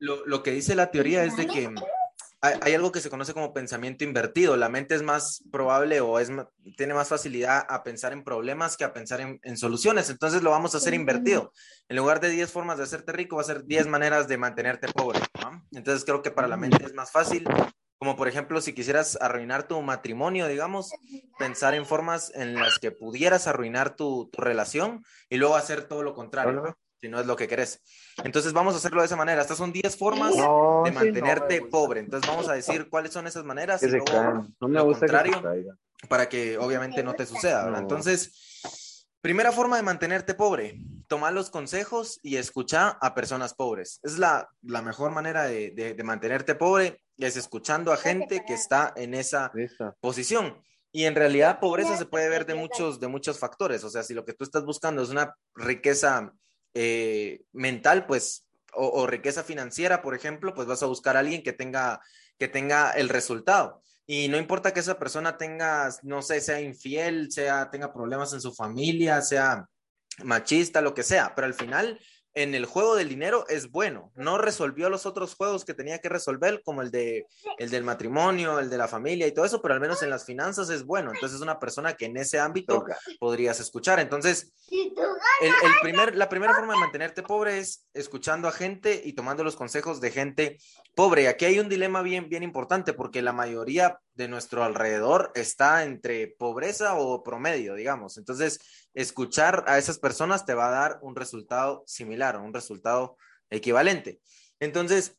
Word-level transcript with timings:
lo, 0.00 0.26
lo 0.26 0.42
que 0.42 0.50
dice 0.50 0.74
la 0.74 0.90
teoría 0.90 1.24
es 1.24 1.36
de 1.36 1.46
que 1.46 1.72
hay, 2.42 2.74
algo 2.74 2.90
que 2.90 3.00
se 3.00 3.10
conoce 3.10 3.34
como 3.34 3.52
pensamiento 3.52 4.02
invertido. 4.02 4.56
La 4.56 4.70
mente 4.70 4.94
es 4.94 5.02
más 5.02 5.44
probable 5.52 6.00
o 6.00 6.18
es, 6.18 6.30
tiene 6.76 6.94
más 6.94 7.08
facilidad 7.08 7.66
a 7.68 7.82
pensar 7.82 8.12
en 8.12 8.24
problemas 8.24 8.78
que 8.78 8.84
a 8.84 8.94
pensar 8.94 9.20
en, 9.20 9.38
en, 9.42 9.58
soluciones. 9.58 10.08
Entonces 10.08 10.42
lo 10.42 10.50
vamos 10.50 10.74
a 10.74 10.78
hacer 10.78 10.94
invertido. 10.94 11.52
En 11.88 11.96
lugar 11.96 12.20
de 12.20 12.30
10 12.30 12.50
formas 12.50 12.78
de 12.78 12.84
hacerte 12.84 13.12
rico, 13.12 13.36
va 13.36 13.42
a 13.42 13.44
ser 13.44 13.64
10 13.64 13.88
maneras 13.88 14.26
de 14.26 14.38
mantenerte 14.38 14.88
pobre. 14.88 15.20
¿no? 15.42 15.66
Entonces 15.72 16.04
creo 16.04 16.22
que 16.22 16.30
para 16.30 16.48
la 16.48 16.56
mente 16.56 16.82
es 16.84 16.94
más 16.94 17.12
fácil. 17.12 17.46
Como 17.98 18.16
por 18.16 18.28
ejemplo, 18.28 18.62
si 18.62 18.72
quisieras 18.72 19.18
arruinar 19.20 19.68
tu 19.68 19.78
matrimonio, 19.82 20.48
digamos, 20.48 20.90
pensar 21.38 21.74
en 21.74 21.84
formas 21.84 22.32
en 22.34 22.54
las 22.54 22.78
que 22.78 22.90
pudieras 22.90 23.46
arruinar 23.46 23.94
tu, 23.94 24.30
tu 24.32 24.40
relación 24.40 25.04
y 25.28 25.36
luego 25.36 25.56
hacer 25.56 25.84
todo 25.84 26.02
lo 26.02 26.14
contrario. 26.14 26.52
¿no? 26.52 26.78
Si 27.00 27.08
no 27.08 27.20
es 27.20 27.26
lo 27.26 27.36
que 27.36 27.48
querés. 27.48 27.80
Entonces 28.24 28.52
vamos 28.52 28.74
a 28.74 28.78
hacerlo 28.78 29.00
de 29.00 29.06
esa 29.06 29.16
manera. 29.16 29.42
Estas 29.42 29.58
son 29.58 29.72
10 29.72 29.96
formas 29.96 30.36
no, 30.36 30.82
de 30.84 30.92
mantenerte 30.92 31.56
sí, 31.56 31.62
no, 31.64 31.70
pobre. 31.70 32.00
Entonces 32.00 32.28
vamos 32.28 32.48
a 32.48 32.54
decir 32.54 32.88
cuáles 32.88 33.12
son 33.12 33.26
esas 33.26 33.44
maneras 33.44 33.82
y 33.82 33.88
luego 33.88 34.48
no 34.60 34.68
me 34.68 34.74
lo 34.74 34.84
gusta 34.84 35.06
contrario 35.06 35.42
que 35.42 36.06
para 36.08 36.28
que 36.28 36.58
obviamente 36.58 37.02
no 37.02 37.14
te 37.14 37.26
suceda. 37.26 37.64
¿verdad? 37.64 37.82
Entonces, 37.82 39.06
primera 39.20 39.52
forma 39.52 39.76
de 39.76 39.82
mantenerte 39.82 40.34
pobre, 40.34 40.80
tomar 41.08 41.32
los 41.32 41.50
consejos 41.50 42.18
y 42.22 42.36
escuchar 42.36 42.96
a 43.00 43.14
personas 43.14 43.54
pobres. 43.54 44.00
Es 44.02 44.18
la, 44.18 44.48
la 44.62 44.82
mejor 44.82 45.10
manera 45.10 45.44
de, 45.44 45.70
de, 45.72 45.94
de 45.94 46.04
mantenerte 46.04 46.54
pobre, 46.54 47.02
es 47.18 47.36
escuchando 47.36 47.92
a 47.92 47.96
gente 47.96 48.44
que 48.46 48.54
está 48.54 48.92
en 48.96 49.14
esa 49.14 49.52
posición. 50.00 50.62
Y 50.92 51.04
en 51.04 51.14
realidad 51.14 51.60
pobreza 51.60 51.96
se 51.96 52.06
puede 52.06 52.28
ver 52.28 52.46
de 52.46 52.54
muchos, 52.54 52.98
de 52.98 53.08
muchos 53.08 53.38
factores. 53.38 53.84
O 53.84 53.90
sea, 53.90 54.02
si 54.02 54.14
lo 54.14 54.24
que 54.24 54.32
tú 54.32 54.44
estás 54.44 54.64
buscando 54.64 55.02
es 55.02 55.10
una 55.10 55.34
riqueza 55.54 56.32
eh, 56.74 57.42
mental, 57.52 58.06
pues, 58.06 58.46
o, 58.72 58.86
o, 58.86 59.06
riqueza 59.06 59.42
financiera, 59.42 60.02
por 60.02 60.14
ejemplo, 60.14 60.54
pues 60.54 60.68
vas 60.68 60.82
a 60.82 60.86
buscar 60.86 61.16
a 61.16 61.20
alguien 61.20 61.42
que 61.42 61.52
tenga, 61.52 62.00
que 62.38 62.48
tenga 62.48 62.92
el 62.92 63.08
resultado. 63.08 63.82
Y 64.06 64.28
no 64.28 64.38
importa 64.38 64.72
que 64.72 64.80
esa 64.80 64.98
persona 64.98 65.36
tenga, 65.36 65.88
no 66.02 66.22
sé, 66.22 66.40
sea 66.40 66.60
infiel, 66.60 67.30
sea, 67.30 67.70
tenga 67.70 67.92
problemas 67.92 68.32
en 68.32 68.40
su 68.40 68.52
familia, 68.52 69.22
sea 69.22 69.68
machista, 70.24 70.80
lo 70.80 70.94
que 70.94 71.02
sea, 71.02 71.34
pero 71.34 71.46
al 71.46 71.54
final 71.54 72.00
en 72.34 72.54
el 72.54 72.64
juego 72.64 72.96
del 72.96 73.08
dinero 73.08 73.44
es 73.48 73.70
bueno. 73.70 74.12
No 74.14 74.38
resolvió 74.38 74.88
los 74.88 75.06
otros 75.06 75.34
juegos 75.34 75.64
que 75.64 75.74
tenía 75.74 75.98
que 75.98 76.08
resolver, 76.08 76.62
como 76.64 76.82
el, 76.82 76.90
de, 76.90 77.26
el 77.58 77.70
del 77.70 77.82
matrimonio, 77.82 78.58
el 78.60 78.70
de 78.70 78.78
la 78.78 78.88
familia 78.88 79.26
y 79.26 79.32
todo 79.32 79.44
eso, 79.44 79.60
pero 79.60 79.74
al 79.74 79.80
menos 79.80 80.02
en 80.02 80.10
las 80.10 80.24
finanzas 80.24 80.70
es 80.70 80.84
bueno. 80.84 81.10
Entonces 81.12 81.36
es 81.36 81.42
una 81.42 81.58
persona 81.58 81.94
que 81.94 82.06
en 82.06 82.16
ese 82.16 82.38
ámbito 82.38 82.84
podrías 83.18 83.58
escuchar. 83.60 83.98
Entonces, 83.98 84.52
el, 84.70 85.48
el 85.48 85.72
primer, 85.82 86.16
la 86.16 86.28
primera 86.28 86.54
forma 86.54 86.74
de 86.74 86.80
mantenerte 86.80 87.22
pobre 87.22 87.58
es 87.58 87.86
escuchando 87.94 88.46
a 88.48 88.52
gente 88.52 89.02
y 89.04 89.14
tomando 89.14 89.42
los 89.42 89.56
consejos 89.56 90.00
de 90.00 90.10
gente 90.10 90.58
pobre. 90.94 91.22
Y 91.22 91.26
aquí 91.26 91.46
hay 91.46 91.58
un 91.58 91.68
dilema 91.68 92.02
bien, 92.02 92.28
bien 92.28 92.42
importante 92.42 92.92
porque 92.92 93.22
la 93.22 93.32
mayoría 93.32 93.98
de 94.20 94.28
nuestro 94.28 94.62
alrededor 94.62 95.32
está 95.34 95.84
entre 95.84 96.28
pobreza 96.28 96.94
o 96.94 97.22
promedio, 97.22 97.74
digamos. 97.74 98.18
Entonces, 98.18 98.60
escuchar 98.92 99.64
a 99.66 99.78
esas 99.78 99.98
personas 99.98 100.44
te 100.44 100.52
va 100.52 100.68
a 100.68 100.70
dar 100.70 100.98
un 101.00 101.16
resultado 101.16 101.82
similar, 101.86 102.36
un 102.36 102.52
resultado 102.52 103.16
equivalente. 103.48 104.20
Entonces, 104.60 105.16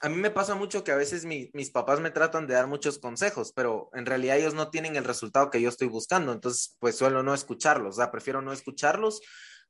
a 0.00 0.08
mí 0.08 0.16
me 0.16 0.30
pasa 0.30 0.54
mucho 0.54 0.82
que 0.82 0.92
a 0.92 0.96
veces 0.96 1.26
mi, 1.26 1.50
mis 1.52 1.70
papás 1.70 2.00
me 2.00 2.10
tratan 2.10 2.46
de 2.46 2.54
dar 2.54 2.66
muchos 2.66 2.98
consejos, 2.98 3.52
pero 3.54 3.90
en 3.92 4.06
realidad 4.06 4.38
ellos 4.38 4.54
no 4.54 4.70
tienen 4.70 4.96
el 4.96 5.04
resultado 5.04 5.50
que 5.50 5.60
yo 5.60 5.68
estoy 5.68 5.88
buscando. 5.88 6.32
Entonces, 6.32 6.78
pues 6.80 6.96
suelo 6.96 7.22
no 7.22 7.34
escucharlos, 7.34 7.96
o 7.96 7.98
sea, 7.98 8.10
prefiero 8.10 8.40
no 8.40 8.54
escucharlos 8.54 9.20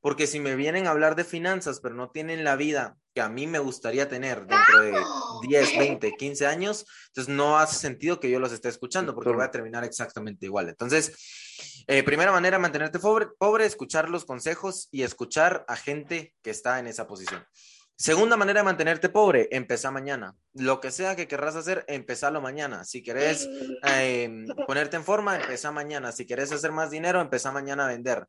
porque 0.00 0.26
si 0.26 0.40
me 0.40 0.56
vienen 0.56 0.86
a 0.86 0.90
hablar 0.90 1.16
de 1.16 1.24
finanzas, 1.24 1.80
pero 1.80 1.94
no 1.94 2.10
tienen 2.10 2.44
la 2.44 2.56
vida 2.56 2.96
que 3.14 3.20
a 3.20 3.28
mí 3.28 3.46
me 3.46 3.58
gustaría 3.58 4.08
tener 4.08 4.46
dentro 4.46 4.80
de 4.80 4.94
10, 5.42 5.78
20, 5.78 6.12
15 6.12 6.46
años, 6.46 6.86
entonces 7.08 7.34
no 7.34 7.58
hace 7.58 7.76
sentido 7.76 8.20
que 8.20 8.30
yo 8.30 8.38
los 8.38 8.52
esté 8.52 8.68
escuchando 8.68 9.14
porque 9.14 9.30
voy 9.30 9.44
a 9.44 9.50
terminar 9.50 9.84
exactamente 9.84 10.46
igual. 10.46 10.68
Entonces, 10.68 11.84
eh, 11.86 12.02
primera 12.02 12.32
manera, 12.32 12.58
mantenerte 12.58 12.98
pobre, 12.98 13.26
pobre, 13.38 13.66
escuchar 13.66 14.08
los 14.08 14.24
consejos 14.24 14.88
y 14.90 15.02
escuchar 15.02 15.64
a 15.68 15.76
gente 15.76 16.34
que 16.42 16.50
está 16.50 16.78
en 16.78 16.86
esa 16.86 17.06
posición. 17.06 17.44
Segunda 17.96 18.38
manera 18.38 18.60
de 18.60 18.64
mantenerte 18.64 19.10
pobre, 19.10 19.48
empezá 19.50 19.90
mañana. 19.90 20.34
Lo 20.54 20.80
que 20.80 20.90
sea 20.90 21.16
que 21.16 21.28
querrás 21.28 21.54
hacer, 21.56 21.84
empezalo 21.86 22.40
mañana. 22.40 22.84
Si 22.84 23.02
querés 23.02 23.46
eh, 23.86 24.46
ponerte 24.66 24.96
en 24.96 25.04
forma, 25.04 25.36
empezá 25.38 25.70
mañana. 25.70 26.10
Si 26.10 26.24
querés 26.24 26.50
hacer 26.50 26.72
más 26.72 26.90
dinero, 26.90 27.20
empezá 27.20 27.52
mañana 27.52 27.84
a 27.84 27.88
vender. 27.88 28.26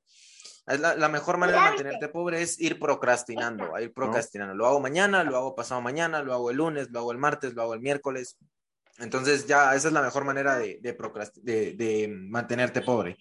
La, 0.66 0.95
la, 0.95 1.09
mejor 1.09 1.38
manera 1.38 1.63
de 1.63 1.69
mantenerte 1.69 2.07
pobre 2.07 2.41
es 2.41 2.59
ir 2.59 2.79
procrastinando, 2.79 3.75
a 3.75 3.81
ir 3.81 3.91
procrastinando. 3.94 4.53
Lo 4.53 4.67
hago 4.67 4.79
mañana, 4.79 5.23
lo 5.23 5.35
hago 5.35 5.55
pasado 5.55 5.81
mañana, 5.81 6.22
lo 6.22 6.33
hago 6.33 6.51
el 6.51 6.57
lunes, 6.57 6.89
lo 6.91 6.99
hago 6.99 7.11
el 7.11 7.17
martes, 7.17 7.53
lo 7.53 7.63
hago 7.63 7.73
el 7.73 7.81
miércoles. 7.81 8.38
Entonces 8.99 9.47
ya 9.47 9.73
esa 9.75 9.88
es 9.88 9.94
la 9.94 10.03
mejor 10.03 10.23
manera 10.23 10.57
de, 10.57 10.79
de, 10.81 10.95
de, 11.41 11.73
de 11.73 12.07
mantenerte 12.07 12.81
pobre. 12.81 13.17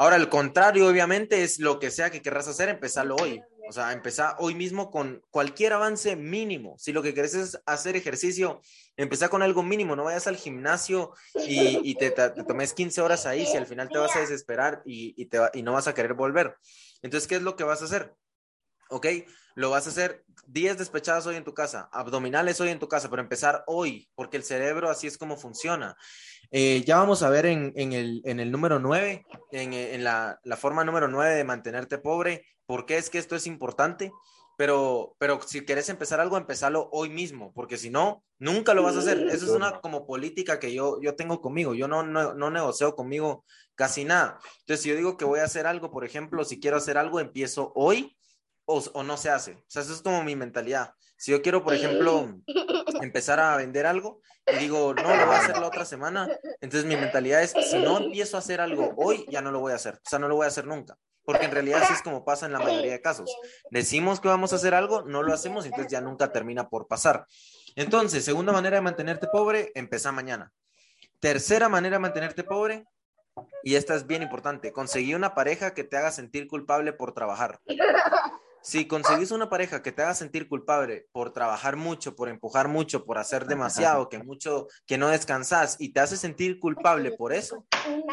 Ahora, 0.00 0.14
el 0.14 0.28
contrario, 0.28 0.86
obviamente, 0.86 1.42
es 1.42 1.58
lo 1.58 1.80
que 1.80 1.90
sea 1.90 2.10
que 2.10 2.22
querrás 2.22 2.46
hacer, 2.46 2.68
empezarlo 2.68 3.16
hoy. 3.16 3.42
O 3.68 3.72
sea, 3.72 3.92
empezar 3.92 4.34
hoy 4.38 4.54
mismo 4.54 4.90
con 4.90 5.22
cualquier 5.30 5.74
avance 5.74 6.16
mínimo. 6.16 6.76
Si 6.78 6.92
lo 6.92 7.02
que 7.02 7.12
querés 7.12 7.34
es 7.34 7.60
hacer 7.66 7.96
ejercicio, 7.96 8.62
empezar 8.96 9.28
con 9.28 9.42
algo 9.42 9.62
mínimo. 9.62 9.94
No 9.94 10.04
vayas 10.04 10.26
al 10.26 10.36
gimnasio 10.36 11.12
y, 11.46 11.94
te, 11.96 12.10
tomes 12.10 12.72
15 12.72 13.02
horas 13.02 13.26
ahí 13.26 13.44
si 13.44 13.58
al 13.58 13.66
final 13.66 13.90
te 13.90 13.98
vas 13.98 14.16
a 14.16 14.20
desesperar 14.20 14.82
y, 14.86 15.14
y 15.52 15.62
no 15.62 15.74
vas 15.74 15.86
a 15.86 15.94
querer 15.94 16.14
volver. 16.14 16.56
Entonces, 17.02 17.28
¿qué 17.28 17.36
es 17.36 17.42
lo 17.42 17.56
que 17.56 17.64
vas 17.64 17.82
a 17.82 17.84
hacer? 17.84 18.14
¿Ok? 18.88 19.06
Lo 19.58 19.70
vas 19.70 19.88
a 19.88 19.90
hacer 19.90 20.24
10 20.46 20.78
despechadas 20.78 21.26
hoy 21.26 21.34
en 21.34 21.42
tu 21.42 21.52
casa, 21.52 21.88
abdominales 21.90 22.60
hoy 22.60 22.68
en 22.68 22.78
tu 22.78 22.86
casa, 22.86 23.10
pero 23.10 23.20
empezar 23.20 23.64
hoy, 23.66 24.08
porque 24.14 24.36
el 24.36 24.44
cerebro 24.44 24.88
así 24.88 25.08
es 25.08 25.18
como 25.18 25.36
funciona. 25.36 25.96
Eh, 26.52 26.84
ya 26.86 26.98
vamos 26.98 27.24
a 27.24 27.28
ver 27.28 27.46
en, 27.46 27.72
en, 27.74 27.92
el, 27.92 28.22
en 28.24 28.38
el, 28.38 28.52
número 28.52 28.78
9, 28.78 29.26
en, 29.50 29.72
en 29.72 30.04
la, 30.04 30.38
la, 30.44 30.56
forma 30.56 30.84
número 30.84 31.08
9 31.08 31.34
de 31.34 31.42
mantenerte 31.42 31.98
pobre, 31.98 32.46
por 32.66 32.86
qué 32.86 32.98
es 32.98 33.10
que 33.10 33.18
esto 33.18 33.34
es 33.34 33.48
importante, 33.48 34.12
pero, 34.56 35.16
pero 35.18 35.40
si 35.42 35.64
quieres 35.64 35.88
empezar 35.88 36.20
algo, 36.20 36.36
empezalo 36.36 36.88
hoy 36.92 37.08
mismo, 37.08 37.52
porque 37.52 37.76
si 37.76 37.90
no, 37.90 38.22
nunca 38.38 38.74
lo 38.74 38.84
vas 38.84 38.94
a 38.94 39.00
hacer. 39.00 39.18
Esa 39.26 39.44
es 39.44 39.50
una 39.50 39.80
como 39.80 40.06
política 40.06 40.60
que 40.60 40.72
yo, 40.72 41.00
yo 41.02 41.16
tengo 41.16 41.40
conmigo, 41.40 41.74
yo 41.74 41.88
no, 41.88 42.04
no, 42.04 42.32
no 42.32 42.50
negocio 42.52 42.94
conmigo 42.94 43.44
casi 43.74 44.04
nada. 44.04 44.38
Entonces, 44.60 44.84
si 44.84 44.88
yo 44.88 44.94
digo 44.94 45.16
que 45.16 45.24
voy 45.24 45.40
a 45.40 45.44
hacer 45.46 45.66
algo, 45.66 45.90
por 45.90 46.04
ejemplo, 46.04 46.44
si 46.44 46.60
quiero 46.60 46.76
hacer 46.76 46.96
algo, 46.96 47.18
empiezo 47.18 47.72
hoy 47.74 48.17
o, 48.68 48.82
o 48.92 49.02
no 49.02 49.16
se 49.16 49.30
hace. 49.30 49.52
O 49.52 49.64
sea, 49.66 49.82
eso 49.82 49.94
es 49.94 50.02
como 50.02 50.22
mi 50.22 50.36
mentalidad. 50.36 50.92
Si 51.16 51.32
yo 51.32 51.40
quiero, 51.42 51.64
por 51.64 51.74
ejemplo, 51.74 52.28
empezar 53.02 53.40
a 53.40 53.56
vender 53.56 53.86
algo 53.86 54.20
y 54.46 54.56
digo, 54.56 54.94
no, 54.94 55.16
lo 55.16 55.26
voy 55.26 55.34
a 55.34 55.38
hacer 55.38 55.58
la 55.58 55.66
otra 55.66 55.84
semana, 55.84 56.28
entonces 56.60 56.84
mi 56.84 56.96
mentalidad 56.96 57.42
es, 57.42 57.54
si 57.68 57.78
no 57.78 57.96
empiezo 57.96 58.36
a 58.36 58.40
hacer 58.40 58.60
algo 58.60 58.94
hoy, 58.96 59.26
ya 59.30 59.40
no 59.40 59.50
lo 59.50 59.60
voy 59.60 59.72
a 59.72 59.76
hacer. 59.76 59.94
O 59.94 60.08
sea, 60.08 60.18
no 60.18 60.28
lo 60.28 60.36
voy 60.36 60.44
a 60.44 60.48
hacer 60.48 60.66
nunca. 60.66 60.96
Porque 61.24 61.46
en 61.46 61.50
realidad 61.50 61.82
así 61.82 61.94
es 61.94 62.02
como 62.02 62.24
pasa 62.24 62.46
en 62.46 62.52
la 62.52 62.58
mayoría 62.58 62.92
de 62.92 63.00
casos. 63.00 63.34
Decimos 63.70 64.20
que 64.20 64.28
vamos 64.28 64.52
a 64.52 64.56
hacer 64.56 64.74
algo, 64.74 65.02
no 65.02 65.22
lo 65.22 65.32
hacemos, 65.32 65.64
entonces 65.64 65.90
ya 65.90 66.00
nunca 66.00 66.30
termina 66.30 66.68
por 66.68 66.86
pasar. 66.88 67.26
Entonces, 67.74 68.24
segunda 68.24 68.52
manera 68.52 68.76
de 68.76 68.82
mantenerte 68.82 69.26
pobre, 69.26 69.72
empezar 69.74 70.12
mañana. 70.12 70.52
Tercera 71.20 71.68
manera 71.68 71.96
de 71.96 72.00
mantenerte 72.00 72.44
pobre, 72.44 72.86
y 73.62 73.74
esta 73.74 73.94
es 73.94 74.06
bien 74.06 74.22
importante, 74.22 74.72
conseguir 74.72 75.16
una 75.16 75.34
pareja 75.34 75.74
que 75.74 75.84
te 75.84 75.96
haga 75.96 76.10
sentir 76.10 76.46
culpable 76.46 76.92
por 76.92 77.12
trabajar. 77.12 77.60
Si 78.60 78.86
conseguís 78.86 79.30
una 79.30 79.48
pareja 79.48 79.82
que 79.82 79.92
te 79.92 80.02
haga 80.02 80.14
sentir 80.14 80.48
culpable 80.48 81.06
por 81.12 81.32
trabajar 81.32 81.76
mucho, 81.76 82.14
por 82.14 82.28
empujar 82.28 82.68
mucho, 82.68 83.04
por 83.04 83.18
hacer 83.18 83.46
demasiado, 83.46 84.08
que 84.08 84.18
mucho, 84.18 84.66
que 84.86 84.98
no 84.98 85.08
descansas 85.08 85.76
y 85.78 85.92
te 85.92 86.00
hace 86.00 86.16
sentir 86.16 86.58
culpable 86.58 87.12
por 87.12 87.32
eso, 87.32 87.66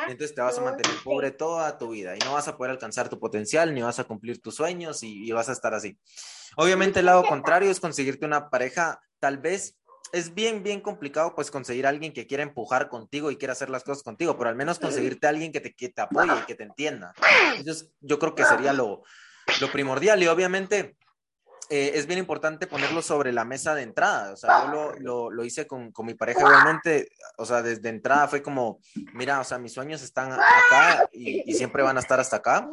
entonces 0.08 0.36
te 0.36 0.42
vas 0.42 0.58
a 0.58 0.62
mantener 0.62 0.96
pobre 1.04 1.32
toda 1.32 1.78
tu 1.78 1.90
vida 1.90 2.16
y 2.16 2.20
no 2.20 2.34
vas 2.34 2.48
a 2.48 2.58
poder 2.58 2.72
alcanzar 2.72 3.10
tu 3.10 3.20
potencial, 3.20 3.74
ni 3.74 3.82
vas 3.82 4.00
a 4.00 4.06
cumplir 4.06 4.42
tus 4.42 4.56
sueños 4.56 5.04
y, 5.04 5.28
y 5.28 5.32
vas 5.32 5.50
a 5.50 5.52
estar 5.52 5.74
así. 5.74 5.98
Obviamente 6.56 7.00
el 7.00 7.08
lado 7.08 7.24
contrario 7.24 7.70
es 7.70 7.80
conseguirte 7.80 8.26
una 8.26 8.50
pareja 8.50 9.02
tal 9.20 9.40
vez 9.40 9.78
es 10.12 10.34
bien, 10.34 10.64
bien 10.64 10.82
complicado 10.82 11.36
pues 11.36 11.52
conseguir 11.52 11.86
a 11.86 11.90
alguien 11.90 12.14
que 12.14 12.28
quiera 12.28 12.44
empujar 12.44 12.90
contigo 12.90 13.32
y 13.32 13.38
quiera 13.38 13.54
hacer 13.54 13.70
las 13.70 13.84
cosas 13.84 14.04
contigo, 14.04 14.38
pero 14.38 14.50
al 14.50 14.56
menos 14.56 14.80
conseguirte 14.80 15.28
a 15.28 15.32
alguien 15.32 15.52
que 15.52 15.60
te, 15.60 15.74
que 15.74 15.90
te 15.90 16.02
apoye 16.02 16.32
y 16.42 16.46
que 16.46 16.56
te 16.56 16.64
entienda. 16.64 17.14
Entonces 17.58 17.92
yo 18.00 18.20
creo 18.20 18.36
que 18.36 18.46
sería 18.46 18.72
lo, 18.72 19.04
lo 19.60 19.72
primordial 19.72 20.22
y 20.22 20.28
obviamente 20.28 20.96
eh, 21.70 21.94
es 21.96 22.06
bien 22.06 22.20
importante 22.20 22.68
ponerlo 22.68 23.02
sobre 23.02 23.32
la 23.32 23.44
mesa 23.44 23.74
de 23.74 23.82
entrada. 23.82 24.34
O 24.34 24.38
sea, 24.38 24.66
yo 24.66 24.94
lo, 25.00 25.32
lo, 25.32 25.44
hice 25.44 25.66
con, 25.66 25.92
con, 25.92 26.06
mi 26.06 26.14
pareja 26.14 26.42
igualmente. 26.42 27.10
O 27.38 27.46
sea, 27.46 27.62
desde 27.62 27.90
entrada 27.90 28.28
fue 28.28 28.44
como, 28.44 28.80
mira, 29.14 29.40
o 29.40 29.44
sea, 29.44 29.58
mis 29.58 29.74
sueños 29.74 30.02
están 30.04 30.32
acá 30.32 31.10
y, 31.12 31.54
siempre 31.56 31.82
van 31.82 31.98
a 31.98 32.02
estar 32.02 32.20
hasta 32.20 32.38
acá 32.38 32.70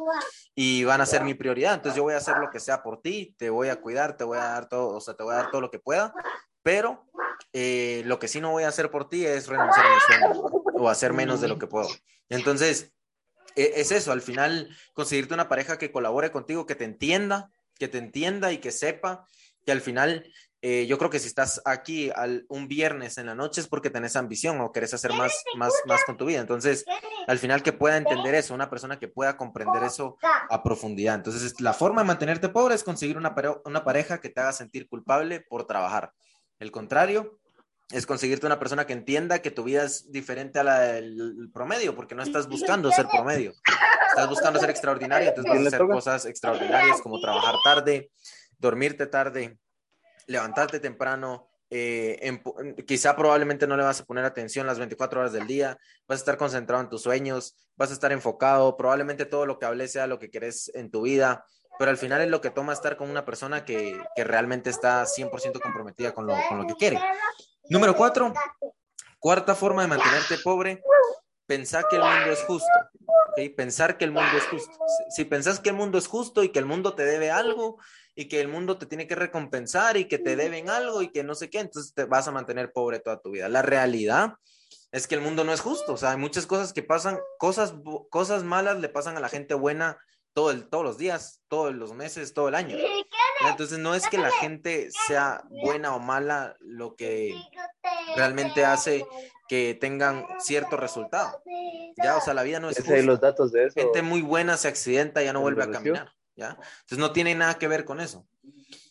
y 0.53 0.83
van 0.83 1.01
a 1.01 1.05
ser 1.05 1.23
mi 1.23 1.33
prioridad. 1.33 1.73
Entonces 1.73 1.97
yo 1.97 2.03
voy 2.03 2.13
a 2.13 2.17
hacer 2.17 2.37
lo 2.37 2.51
que 2.51 2.59
sea 2.59 2.83
por 2.83 3.01
ti, 3.01 3.33
te 3.37 3.49
voy 3.49 3.69
a 3.69 3.81
cuidar, 3.81 4.15
te 4.15 4.23
voy 4.23 4.37
a 4.37 4.43
dar 4.43 4.67
todo, 4.67 4.89
o 4.95 5.01
sea, 5.01 5.15
te 5.15 5.23
voy 5.23 5.33
a 5.33 5.37
dar 5.37 5.51
todo 5.51 5.61
lo 5.61 5.71
que 5.71 5.79
pueda. 5.79 6.13
Pero 6.61 7.05
eh, 7.51 8.03
lo 8.05 8.19
que 8.19 8.27
sí 8.27 8.39
no 8.39 8.51
voy 8.51 8.63
a 8.63 8.69
hacer 8.69 8.91
por 8.91 9.09
ti 9.09 9.25
es 9.25 9.47
renunciar 9.47 9.85
a 9.85 9.93
mis 9.93 10.03
sueños 10.03 10.37
o 10.73 10.89
hacer 10.89 11.13
menos 11.13 11.41
de 11.41 11.47
lo 11.47 11.57
que 11.57 11.67
puedo. 11.67 11.87
Entonces, 12.29 12.93
es 13.55 13.91
eso, 13.91 14.11
al 14.11 14.21
final 14.21 14.69
conseguirte 14.93 15.33
una 15.33 15.49
pareja 15.49 15.77
que 15.77 15.91
colabore 15.91 16.31
contigo, 16.31 16.65
que 16.65 16.75
te 16.75 16.85
entienda, 16.85 17.49
que 17.77 17.87
te 17.87 17.97
entienda 17.97 18.51
y 18.51 18.57
que 18.57 18.71
sepa 18.71 19.25
que 19.65 19.71
al 19.71 19.81
final 19.81 20.25
eh, 20.65 20.85
yo 20.87 20.97
creo 20.97 21.09
que 21.09 21.19
si 21.19 21.27
estás 21.27 21.61
aquí 21.65 22.09
al, 22.15 22.45
un 22.47 22.69
viernes 22.69 23.17
en 23.17 23.25
la 23.25 23.35
noche 23.35 23.59
es 23.59 23.67
porque 23.67 23.89
tenés 23.89 24.15
ambición 24.15 24.61
o 24.61 24.71
querés 24.71 24.93
hacer 24.93 25.11
más, 25.11 25.43
más, 25.57 25.73
más 25.85 26.05
con 26.05 26.15
tu 26.15 26.25
vida. 26.25 26.39
Entonces, 26.39 26.85
al 27.27 27.37
final 27.37 27.61
que 27.61 27.73
pueda 27.73 27.97
entender 27.97 28.33
eso, 28.33 28.53
una 28.53 28.69
persona 28.69 28.97
que 28.97 29.09
pueda 29.09 29.35
comprender 29.35 29.83
eso 29.83 30.17
a 30.21 30.63
profundidad. 30.63 31.15
Entonces, 31.15 31.59
la 31.59 31.73
forma 31.73 32.01
de 32.01 32.07
mantenerte 32.07 32.47
pobre 32.47 32.75
es 32.75 32.83
conseguir 32.85 33.17
una, 33.17 33.35
una 33.65 33.83
pareja 33.83 34.21
que 34.21 34.29
te 34.29 34.39
haga 34.39 34.53
sentir 34.53 34.87
culpable 34.87 35.41
por 35.41 35.67
trabajar. 35.67 36.13
El 36.59 36.71
contrario, 36.71 37.41
es 37.93 38.07
conseguirte 38.07 38.47
una 38.47 38.59
persona 38.59 38.87
que 38.87 38.93
entienda 38.93 39.39
que 39.39 39.51
tu 39.51 39.63
vida 39.63 39.83
es 39.83 40.11
diferente 40.11 40.59
a 40.59 40.63
la 40.63 40.79
del 40.79 41.51
promedio, 41.53 41.95
porque 41.95 42.15
no 42.15 42.23
estás 42.23 42.47
buscando 42.47 42.91
ser 42.91 43.07
promedio, 43.07 43.53
estás 44.09 44.27
buscando 44.27 44.59
ser 44.59 44.71
extraordinario, 44.71 45.29
entonces 45.29 45.53
vas 45.53 45.63
a 45.63 45.67
hacer 45.67 45.87
cosas 45.87 46.25
extraordinarias 46.25 46.99
como 47.01 47.21
trabajar 47.21 47.53
tarde, 47.63 48.09
dormirte 48.57 49.05
tarde, 49.05 49.59
levantarte 50.25 50.79
temprano, 50.79 51.47
eh, 51.69 52.17
en, 52.21 52.75
quizá 52.85 53.15
probablemente 53.15 53.67
no 53.67 53.77
le 53.77 53.83
vas 53.83 54.01
a 54.01 54.05
poner 54.05 54.25
atención 54.25 54.65
las 54.65 54.79
24 54.79 55.19
horas 55.19 55.33
del 55.33 55.45
día, 55.45 55.77
vas 56.07 56.17
a 56.17 56.21
estar 56.21 56.37
concentrado 56.37 56.81
en 56.81 56.89
tus 56.89 57.03
sueños, 57.03 57.55
vas 57.75 57.91
a 57.91 57.93
estar 57.93 58.11
enfocado, 58.11 58.75
probablemente 58.75 59.25
todo 59.25 59.45
lo 59.45 59.59
que 59.59 59.67
hables 59.67 59.91
sea 59.91 60.07
lo 60.07 60.17
que 60.17 60.31
querés 60.31 60.71
en 60.73 60.89
tu 60.89 61.03
vida, 61.03 61.45
pero 61.77 61.91
al 61.91 61.97
final 61.97 62.21
es 62.21 62.29
lo 62.29 62.41
que 62.41 62.49
toma 62.49 62.73
estar 62.73 62.97
con 62.97 63.09
una 63.11 63.23
persona 63.23 63.65
que, 63.65 63.99
que 64.15 64.23
realmente 64.23 64.71
está 64.71 65.03
100% 65.03 65.59
comprometida 65.59 66.11
con 66.11 66.25
lo, 66.25 66.35
con 66.49 66.57
lo 66.57 66.65
que 66.65 66.73
quiere. 66.73 66.99
Número 67.69 67.95
cuatro, 67.95 68.33
cuarta 69.19 69.55
forma 69.55 69.83
de 69.83 69.87
mantenerte 69.87 70.37
pobre, 70.43 70.81
pensar 71.45 71.85
que 71.89 71.95
el 71.95 72.01
mundo 72.01 72.31
es 72.31 72.39
justo. 72.43 72.69
¿okay? 73.31 73.49
Pensar 73.49 73.97
que 73.97 74.05
el 74.05 74.11
mundo 74.11 74.37
es 74.37 74.43
justo. 74.45 74.73
Si, 75.09 75.25
pensás 75.25 75.59
que 75.59 75.69
el 75.69 75.75
mundo 75.75 75.97
es 75.97 76.07
justo 76.07 76.43
y 76.43 76.49
que 76.49 76.59
el 76.59 76.65
mundo 76.65 76.93
te 76.93 77.05
debe 77.05 77.31
algo 77.31 77.77
y 78.15 78.27
que 78.27 78.41
el 78.41 78.47
mundo 78.47 78.77
te 78.77 78.85
tiene 78.85 79.07
que 79.07 79.15
recompensar 79.15 79.97
y 79.97 80.07
que 80.07 80.19
te 80.19 80.35
deben 80.35 80.69
algo 80.69 81.01
y 81.01 81.11
que 81.11 81.23
no 81.23 81.35
sé 81.35 81.49
qué, 81.49 81.59
entonces 81.59 81.93
te 81.93 82.05
vas 82.05 82.27
a 82.27 82.31
mantener 82.31 82.71
pobre 82.71 82.99
toda 82.99 83.21
tu 83.21 83.31
vida. 83.31 83.49
La 83.49 83.61
realidad 83.61 84.35
es 84.91 85.07
que 85.07 85.15
el 85.15 85.21
mundo 85.21 85.43
no 85.43 85.53
es 85.53 85.61
justo. 85.61 85.93
O 85.93 85.97
sea, 85.97 86.11
hay 86.11 86.17
muchas 86.17 86.45
cosas 86.45 86.73
que 86.73 86.83
pasan, 86.83 87.19
cosas, 87.37 87.73
cosas 88.09 88.43
malas 88.43 88.79
le 88.79 88.89
pasan 88.89 89.17
a 89.17 89.19
la 89.19 89.29
gente 89.29 89.53
buena 89.53 89.97
todo 90.33 90.51
el, 90.51 90.67
todos 90.69 90.83
los 90.83 90.97
días, 90.97 91.41
todos 91.47 91.73
los 91.73 91.93
meses, 91.93 92.33
todo 92.33 92.49
el 92.49 92.55
año. 92.55 92.75
Entonces 93.49 93.79
no 93.79 93.95
es 93.95 94.07
que 94.07 94.17
la 94.17 94.31
gente 94.31 94.89
sea 95.07 95.43
buena 95.49 95.95
o 95.95 95.99
mala 95.99 96.55
lo 96.59 96.95
que 96.95 97.35
realmente 98.15 98.65
hace 98.65 99.05
que 99.47 99.77
tengan 99.79 100.25
cierto 100.39 100.77
resultado. 100.77 101.43
Ya, 102.01 102.17
o 102.17 102.21
sea, 102.21 102.33
la 102.33 102.43
vida 102.43 102.59
no 102.59 102.69
es 102.69 102.77
justa. 102.77 102.97
los 102.97 103.19
datos 103.19 103.51
de 103.51 103.65
eso. 103.65 103.79
Gente 103.79 104.01
muy 104.01 104.21
buena 104.21 104.57
se 104.57 104.67
accidenta 104.67 105.21
y 105.21 105.25
ya 105.25 105.33
no 105.33 105.41
vuelve 105.41 105.63
a 105.63 105.69
caminar, 105.69 106.13
¿ya? 106.35 106.57
Entonces 106.81 106.97
no 106.97 107.11
tiene 107.11 107.35
nada 107.35 107.57
que 107.57 107.67
ver 107.67 107.85
con 107.85 107.99
eso. 107.99 108.25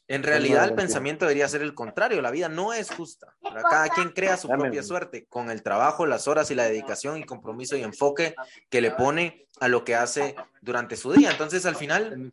En 0.08 0.22
realidad 0.24 0.64
el 0.64 0.74
pensamiento 0.74 1.24
debería 1.24 1.48
ser 1.48 1.62
el 1.62 1.74
contrario, 1.74 2.20
la 2.20 2.30
vida 2.30 2.48
no 2.48 2.74
es 2.74 2.90
justa. 2.90 3.34
Cada 3.42 3.88
quien 3.88 4.10
crea 4.10 4.36
su 4.36 4.48
propia 4.48 4.82
suerte 4.82 5.26
con 5.26 5.50
el 5.50 5.62
trabajo, 5.62 6.06
las 6.06 6.28
horas 6.28 6.50
y 6.50 6.54
la 6.54 6.64
dedicación 6.64 7.16
y 7.16 7.24
compromiso 7.24 7.76
y 7.76 7.82
enfoque 7.82 8.34
que 8.68 8.80
le 8.80 8.90
pone 8.90 9.46
a 9.60 9.68
lo 9.68 9.84
que 9.84 9.94
hace 9.94 10.34
durante 10.60 10.96
su 10.96 11.12
día. 11.12 11.30
Entonces, 11.30 11.66
al 11.66 11.76
final, 11.76 12.32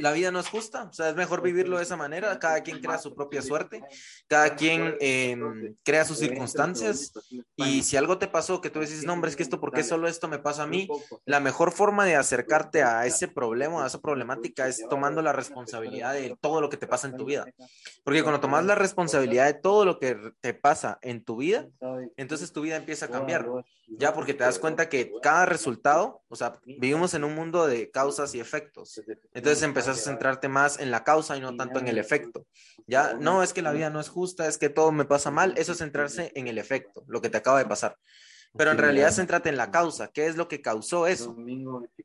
la 0.00 0.12
vida 0.12 0.30
no 0.30 0.40
es 0.40 0.48
justa. 0.48 0.84
O 0.84 0.92
sea, 0.92 1.10
es 1.10 1.16
mejor 1.16 1.42
vivirlo 1.42 1.76
de 1.76 1.82
esa 1.82 1.96
manera. 1.96 2.38
Cada 2.38 2.62
quien 2.62 2.80
crea 2.80 2.98
su 2.98 3.14
propia 3.14 3.42
suerte. 3.42 3.82
Cada 4.28 4.54
quien 4.54 4.96
eh, 5.00 5.36
crea 5.82 6.04
sus 6.04 6.18
circunstancias. 6.18 7.12
Y 7.56 7.82
si 7.82 7.96
algo 7.96 8.18
te 8.18 8.28
pasó 8.28 8.60
que 8.60 8.70
tú 8.70 8.80
dices, 8.80 9.04
no, 9.04 9.12
hombre, 9.12 9.30
es 9.30 9.36
que 9.36 9.42
esto, 9.42 9.60
¿por 9.60 9.72
qué 9.72 9.82
solo 9.82 10.08
esto 10.08 10.28
me 10.28 10.38
pasa 10.38 10.62
a 10.62 10.66
mí? 10.66 10.88
La 11.24 11.40
mejor 11.40 11.72
forma 11.72 12.04
de 12.04 12.16
acercarte 12.16 12.82
a 12.82 13.04
ese 13.04 13.28
problema, 13.28 13.82
a 13.82 13.88
esa 13.88 14.00
problemática, 14.00 14.68
es 14.68 14.84
tomando 14.88 15.20
la 15.22 15.32
responsabilidad 15.32 16.14
de 16.14 16.36
todo 16.40 16.60
lo 16.60 16.68
que 16.68 16.76
te 16.76 16.86
pasa 16.86 17.08
en 17.08 17.16
tu 17.16 17.24
vida. 17.24 17.46
Porque 18.04 18.22
cuando 18.22 18.40
tomas 18.40 18.64
la 18.64 18.76
responsabilidad 18.76 19.46
de 19.46 19.54
todo 19.54 19.84
lo 19.84 19.98
que 19.98 20.16
te 20.40 20.54
pasa 20.54 20.98
en 21.02 21.24
tu 21.24 21.36
vida, 21.36 21.66
entonces 22.16 22.52
tu 22.52 22.62
vida 22.62 22.76
empieza 22.76 23.06
a 23.06 23.10
cambiar. 23.10 23.46
Ya, 23.88 24.12
porque 24.12 24.34
te 24.34 24.42
das 24.42 24.58
cuenta 24.58 24.88
que 24.88 25.12
cada 25.22 25.46
resultado, 25.46 26.22
o 26.28 26.34
sea, 26.34 26.45
vivimos 26.64 27.14
en 27.14 27.24
un 27.24 27.34
mundo 27.34 27.66
de 27.66 27.90
causas 27.90 28.34
y 28.34 28.40
efectos. 28.40 29.00
Entonces 29.34 29.62
empezás 29.62 29.98
a 29.98 30.02
centrarte 30.02 30.48
más 30.48 30.78
en 30.78 30.90
la 30.90 31.04
causa 31.04 31.36
y 31.36 31.40
no 31.40 31.56
tanto 31.56 31.78
en 31.78 31.88
el 31.88 31.98
efecto. 31.98 32.46
Ya, 32.86 33.14
no 33.14 33.42
es 33.42 33.52
que 33.52 33.62
la 33.62 33.72
vida 33.72 33.90
no 33.90 34.00
es 34.00 34.08
justa, 34.08 34.46
es 34.46 34.58
que 34.58 34.68
todo 34.68 34.92
me 34.92 35.04
pasa 35.04 35.30
mal, 35.30 35.54
eso 35.56 35.72
es 35.72 35.78
centrarse 35.78 36.32
en 36.34 36.48
el 36.48 36.58
efecto, 36.58 37.04
lo 37.06 37.20
que 37.20 37.30
te 37.30 37.38
acaba 37.38 37.58
de 37.58 37.66
pasar. 37.66 37.96
Pero 38.56 38.70
en 38.70 38.78
realidad 38.78 39.12
céntrate 39.12 39.48
en 39.48 39.56
la 39.56 39.70
causa, 39.70 40.08
¿qué 40.08 40.26
es 40.26 40.36
lo 40.36 40.48
que 40.48 40.62
causó 40.62 41.06
eso? 41.06 41.36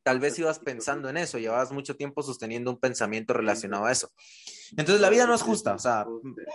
Tal 0.04 0.20
vez 0.20 0.38
ibas 0.38 0.60
pensando 0.60 1.10
en 1.10 1.18
eso, 1.18 1.38
llevabas 1.38 1.72
mucho 1.72 1.96
tiempo 1.96 2.24
sosteniendo 2.24 2.72
un 2.72 2.80
pensamiento 2.80 3.34
relacionado 3.34 3.86
a 3.86 3.92
eso. 3.92 4.10
Entonces 4.72 5.02
la 5.02 5.10
vida 5.10 5.26
no 5.26 5.34
es 5.34 5.42
justa, 5.42 5.76
o 5.76 5.80
sea, 5.80 6.06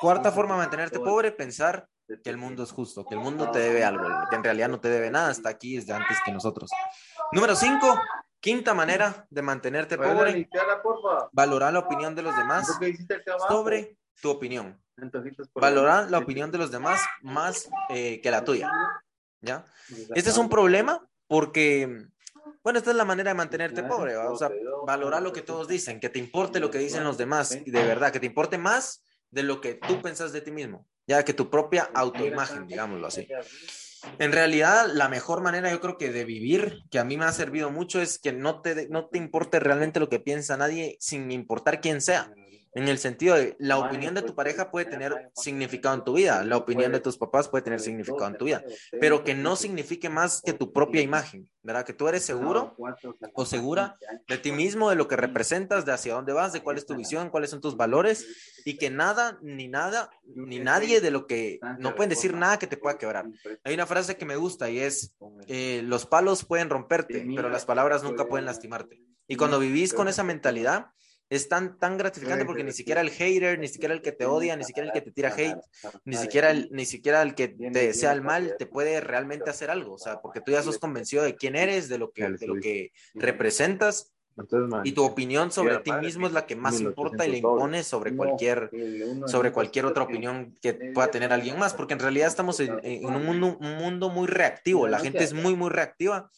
cuarta 0.01 0.33
forma 0.33 0.55
de 0.55 0.61
mantenerte 0.61 0.99
pobre, 0.99 1.33
pensar 1.33 1.87
que 2.23 2.31
el 2.31 2.37
mundo 2.37 2.63
es 2.63 2.71
justo, 2.71 3.05
que 3.05 3.15
el 3.15 3.21
mundo 3.21 3.51
te 3.51 3.59
debe 3.59 3.85
algo, 3.85 4.07
que 4.31 4.37
en 4.37 4.45
realidad 4.45 4.69
no 4.69 4.81
te 4.81 4.89
debe 4.89 5.11
nada, 5.11 5.31
está 5.31 5.49
aquí 5.49 5.77
desde 5.77 5.93
antes 5.93 6.19
que 6.25 6.33
nosotros. 6.33 6.71
Número 7.33 7.57
cinco, 7.57 8.01
quinta 8.41 8.75
manera 8.75 9.27
de 9.31 9.43
mantenerte 9.43 9.97
pobre, 9.97 10.49
valorar 11.33 11.73
la 11.73 11.81
opinión 11.81 12.15
de 12.15 12.23
los 12.23 12.37
demás 12.37 12.67
sobre 13.49 13.97
tu 14.21 14.31
opinión. 14.31 14.81
Valorar 15.55 16.11
la 16.11 16.19
opinión 16.19 16.51
de 16.51 16.59
los 16.59 16.71
demás 16.71 17.01
más 17.23 17.69
eh, 17.89 18.21
que 18.21 18.31
la 18.31 18.45
tuya. 18.45 18.71
¿Ya? 19.41 19.65
Este 20.15 20.31
es 20.31 20.39
un 20.39 20.49
problema 20.49 21.07
porque, 21.29 22.07
bueno, 22.63 22.79
esta 22.79 22.91
es 22.91 22.97
la 22.97 23.05
manera 23.05 23.31
de 23.31 23.35
mantenerte 23.35 23.83
pobre, 23.83 24.17
o 24.17 24.37
sea, 24.37 24.51
valorar 24.87 25.23
lo 25.23 25.33
que 25.33 25.43
todos 25.43 25.69
dicen, 25.69 26.01
que 26.01 26.09
te 26.09 26.19
importe 26.19 26.61
lo 26.61 26.71
que 26.71 26.79
dicen 26.79 27.05
los 27.05 27.19
demás, 27.19 27.53
y 27.53 27.71
de 27.71 27.85
verdad, 27.85 28.13
que 28.13 28.21
te 28.21 28.27
importe 28.27 28.59
más 28.59 29.03
de 29.31 29.43
lo 29.43 29.61
que 29.61 29.75
tú 29.75 30.01
pensas 30.01 30.33
de 30.33 30.41
ti 30.41 30.51
mismo, 30.51 30.87
ya 31.07 31.25
que 31.25 31.35
tu 31.35 31.51
propia 31.51 31.91
autoimagen, 31.95 32.67
digámoslo 32.67 33.09
así. 33.09 33.29
En 34.19 34.33
realidad, 34.33 34.87
la 34.93 35.09
mejor 35.09 35.43
manera 35.43 35.71
yo 35.71 35.81
creo 35.81 35.99
que 35.99 36.11
de 36.11 36.25
vivir, 36.25 36.83
que 36.91 36.99
a 36.99 37.05
mí 37.05 37.17
me 37.17 37.25
ha 37.25 37.33
servido 37.33 37.71
mucho, 37.71 38.01
es 38.01 38.19
que 38.19 38.33
no 38.33 38.61
te, 38.61 38.89
no 38.89 39.07
te 39.07 39.19
importe 39.19 39.61
realmente 39.61 40.01
lo 40.01 40.09
que 40.09 40.21
piensa 40.21 40.57
nadie, 40.57 40.97
sin 41.01 41.31
importar 41.31 41.81
quién 41.81 42.01
sea. 42.01 42.33
En 42.77 42.89
el 42.89 42.99
sentido 42.99 43.37
de 43.37 43.57
la 43.59 43.79
opinión 43.79 44.15
de 44.15 44.21
tu 44.21 44.35
pareja 44.35 44.71
puede 44.71 44.85
tener 44.85 45.31
significado 45.35 45.95
en 45.95 46.05
tu 46.05 46.13
vida, 46.13 46.45
la 46.45 46.59
opinión 46.59 46.93
de 46.93 47.01
tus 47.01 47.17
papás 47.17 47.49
puede 47.49 47.63
tener 47.63 47.81
significado 47.81 48.27
en 48.27 48.37
tu 48.37 48.45
vida, 48.45 48.63
pero 49.01 49.25
que 49.25 49.35
no 49.35 49.57
signifique 49.57 50.11
más 50.11 50.43
que 50.43 50.53
tu 50.53 50.75
propia 50.75 51.01
imagen, 51.01 51.49
¿verdad? 51.63 51.87
Que 51.87 51.95
tú 51.95 52.07
eres 52.07 52.23
seguro 52.23 52.77
o 53.33 53.47
segura 53.47 53.97
de 54.29 54.37
ti 54.37 54.53
mismo, 54.53 54.91
de 54.91 54.97
lo 54.97 55.09
que 55.09 55.17
representas, 55.17 55.87
de 55.87 55.93
hacia 55.93 56.13
dónde 56.13 56.35
vas, 56.35 56.53
de 56.53 56.61
cuál 56.61 56.77
es 56.77 56.85
tu 56.85 56.95
visión, 56.95 57.31
cuáles 57.31 57.49
son 57.49 57.63
tus 57.63 57.79
valores 57.79 58.27
y 58.67 58.77
que 58.77 58.91
nada, 58.91 59.39
ni 59.41 59.69
nada, 59.69 60.11
ni 60.35 60.59
nadie 60.59 61.01
de 61.01 61.11
lo 61.11 61.27
que, 61.27 61.59
no 61.79 61.95
pueden 61.95 62.11
decir 62.11 62.35
nada 62.35 62.59
que 62.59 62.67
te 62.67 62.77
pueda 62.77 62.99
quebrar. 62.99 63.25
Hay 63.65 63.73
una 63.73 63.87
frase 63.87 64.19
que 64.19 64.27
me 64.27 64.37
gusta 64.37 64.69
y 64.69 64.81
es, 64.81 65.17
eh, 65.47 65.81
los 65.83 66.05
palos 66.05 66.45
pueden 66.45 66.69
romperte, 66.69 67.27
pero 67.35 67.49
las 67.49 67.65
palabras 67.65 68.03
nunca 68.03 68.29
pueden 68.29 68.45
lastimarte. 68.45 69.01
Y 69.27 69.37
cuando 69.37 69.59
vivís 69.59 69.95
con 69.95 70.09
esa 70.09 70.25
mentalidad, 70.25 70.91
es 71.29 71.49
tan, 71.49 71.79
tan 71.79 71.99
gratificante 71.99 72.45
porque 72.45 72.63
ni 72.63 72.73
siquiera 72.73 73.01
el 73.01 73.11
hater, 73.11 73.59
ni 73.59 73.69
siquiera 73.69 73.95
el 73.95 74.03
que 74.03 74.13
te 74.13 74.27
odia, 74.27 74.57
ni 74.57 74.65
siquiera 74.65 74.89
el 74.89 74.93
que 74.93 75.01
te 75.01 75.11
tira 75.11 75.35
hate, 75.37 75.61
ni 76.05 76.17
siquiera 76.17 76.51
el, 76.51 76.69
ni 76.71 76.85
siquiera 76.85 77.23
el 77.23 77.35
que 77.35 77.49
te 77.49 77.71
desea 77.71 78.13
el 78.13 78.23
mal, 78.23 78.55
te 78.59 78.67
puede 78.67 79.01
realmente 79.01 79.51
hacer 79.51 79.71
algo. 79.71 79.95
O 79.95 79.99
sea, 79.99 80.21
porque 80.21 80.41
tú 80.41 80.53
ya 80.53 80.63
sos 80.63 80.79
convencido 80.79 81.25
de 81.25 81.35
quién 81.35 81.57
eres, 81.57 81.89
de 81.89 81.99
lo 81.99 82.13
que, 82.13 82.29
de 82.29 82.47
lo 82.47 82.55
que 82.57 82.93
representas. 83.15 84.13
Y 84.85 84.93
tu 84.93 85.03
opinión 85.03 85.51
sobre 85.51 85.79
ti 85.79 85.91
mismo 85.93 86.27
es 86.27 86.35
la 86.35 86.47
que 86.47 86.57
más 86.57 86.79
importa 86.79 87.27
y 87.27 87.31
le 87.31 87.39
impone 87.39 87.83
sobre 87.83 88.15
cualquier, 88.15 88.71
sobre 89.27 89.51
cualquier 89.51 89.87
otra 89.87 90.05
opinión 90.05 90.55
que 90.61 90.75
pueda 90.75 91.11
tener 91.11 91.33
alguien 91.33 91.59
más, 91.59 91.73
porque 91.73 91.95
en 91.95 92.01
realidad 92.01 92.29
estamos 92.29 92.61
en, 92.61 92.79
en 92.83 93.07
un, 93.07 93.25
mundo, 93.25 93.57
un 93.59 93.77
mundo 93.77 94.11
muy 94.11 94.27
reactivo, 94.27 94.87
la 94.87 94.99
gente 94.99 95.25
es 95.25 95.33
muy, 95.33 95.57
muy 95.57 95.71
reactiva 95.71 96.31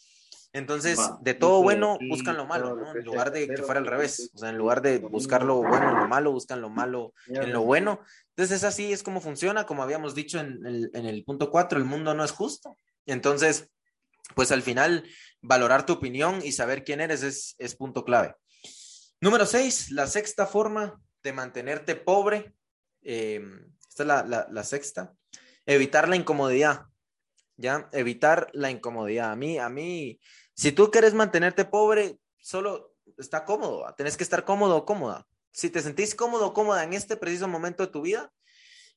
entonces, 0.52 0.98
de 1.20 1.34
todo 1.34 1.62
bueno, 1.62 1.98
buscan 2.08 2.36
lo 2.36 2.46
malo, 2.46 2.74
¿no? 2.74 2.94
En 2.94 3.04
lugar 3.04 3.32
de 3.32 3.46
que 3.48 3.62
fuera 3.62 3.80
al 3.80 3.86
revés. 3.86 4.30
O 4.34 4.38
sea, 4.38 4.48
en 4.48 4.56
lugar 4.56 4.80
de 4.80 4.98
buscar 4.98 5.44
lo 5.44 5.56
bueno 5.56 5.90
en 5.90 5.98
lo 5.98 6.08
malo, 6.08 6.32
buscan 6.32 6.60
lo 6.60 6.70
malo 6.70 7.12
en 7.26 7.52
lo 7.52 7.62
bueno. 7.62 8.00
Entonces, 8.30 8.58
es 8.58 8.64
así, 8.64 8.92
es 8.92 9.02
como 9.02 9.20
funciona. 9.20 9.66
Como 9.66 9.82
habíamos 9.82 10.14
dicho 10.14 10.40
en 10.40 10.64
el, 10.64 10.90
en 10.94 11.06
el 11.06 11.24
punto 11.24 11.50
4, 11.50 11.78
el 11.78 11.84
mundo 11.84 12.14
no 12.14 12.24
es 12.24 12.30
justo. 12.30 12.76
Entonces, 13.04 13.70
pues 14.34 14.50
al 14.50 14.62
final, 14.62 15.04
valorar 15.40 15.86
tu 15.86 15.94
opinión 15.94 16.40
y 16.42 16.52
saber 16.52 16.84
quién 16.84 17.00
eres 17.00 17.22
es, 17.22 17.54
es 17.58 17.76
punto 17.76 18.04
clave. 18.04 18.34
Número 19.20 19.46
6, 19.46 19.90
la 19.90 20.06
sexta 20.06 20.46
forma 20.46 21.00
de 21.22 21.32
mantenerte 21.32 21.96
pobre, 21.96 22.54
eh, 23.02 23.42
esta 23.88 24.02
es 24.02 24.06
la, 24.06 24.46
la, 24.50 24.64
sexta, 24.64 25.12
evitar 25.66 26.08
la 26.08 26.16
incomodidad, 26.16 26.82
¿ya? 27.58 27.90
Evitar 27.92 28.48
la 28.54 28.70
incomodidad. 28.70 29.30
A 29.32 29.36
mí, 29.36 29.58
a 29.58 29.68
mí, 29.68 30.18
si 30.54 30.72
tú 30.72 30.90
quieres 30.90 31.12
mantenerte 31.12 31.66
pobre, 31.66 32.18
solo 32.40 32.94
está 33.18 33.44
cómodo, 33.44 33.84
tenés 33.96 34.16
que 34.16 34.24
estar 34.24 34.44
cómodo 34.44 34.76
o 34.76 34.86
cómoda. 34.86 35.26
Si 35.50 35.68
te 35.68 35.82
sentís 35.82 36.14
cómodo 36.14 36.46
o 36.46 36.54
cómoda 36.54 36.84
en 36.84 36.94
este 36.94 37.16
preciso 37.16 37.48
momento 37.48 37.84
de 37.84 37.92
tu 37.92 38.02
vida, 38.02 38.32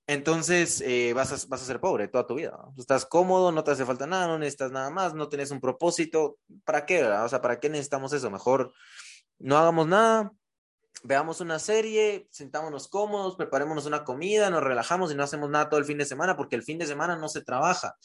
entonces 0.08 0.82
eh, 0.82 1.14
vas, 1.14 1.32
a, 1.32 1.48
vas 1.48 1.62
a 1.62 1.66
ser 1.66 1.80
pobre 1.80 2.08
toda 2.08 2.28
tu 2.28 2.36
vida. 2.36 2.58
Estás 2.78 3.06
cómodo, 3.06 3.52
no 3.52 3.64
te 3.64 3.72
hace 3.72 3.86
falta 3.86 4.08
nada, 4.08 4.28
no 4.28 4.38
necesitas 4.38 4.72
nada 4.72 4.90
más, 4.90 5.14
no 5.14 5.28
tienes 5.28 5.52
un 5.52 5.60
propósito. 5.60 6.38
¿Para 6.64 6.86
qué? 6.86 7.04
O 7.04 7.30
sea, 7.30 7.42
¿para 7.42 7.60
qué 7.60 7.70
necesitamos 7.70 8.14
eso? 8.14 8.30
Mejor 8.30 8.74
no 9.40 9.58
hagamos 9.58 9.88
nada, 9.88 10.32
veamos 11.04 11.42
una 11.42 11.60
serie, 11.60 12.28
sentámonos 12.32 12.88
cómodos, 12.88 13.36
preparémonos 13.36 13.86
una 13.86 14.04
comida, 14.04 14.50
nos 14.50 14.64
relajamos 14.64 15.12
y 15.12 15.16
no 15.16 15.24
hacemos 15.24 15.50
nada 15.50 15.70
todo 15.70 15.80
el 15.80 15.86
fin 15.86 15.98
de 15.98 16.06
semana, 16.06 16.38
porque 16.38 16.56
el 16.56 16.64
fin 16.64 16.78
de 16.78 16.86
semana 16.86 17.16
no 17.16 17.28
se 17.30 17.42
trabaja, 17.42 17.96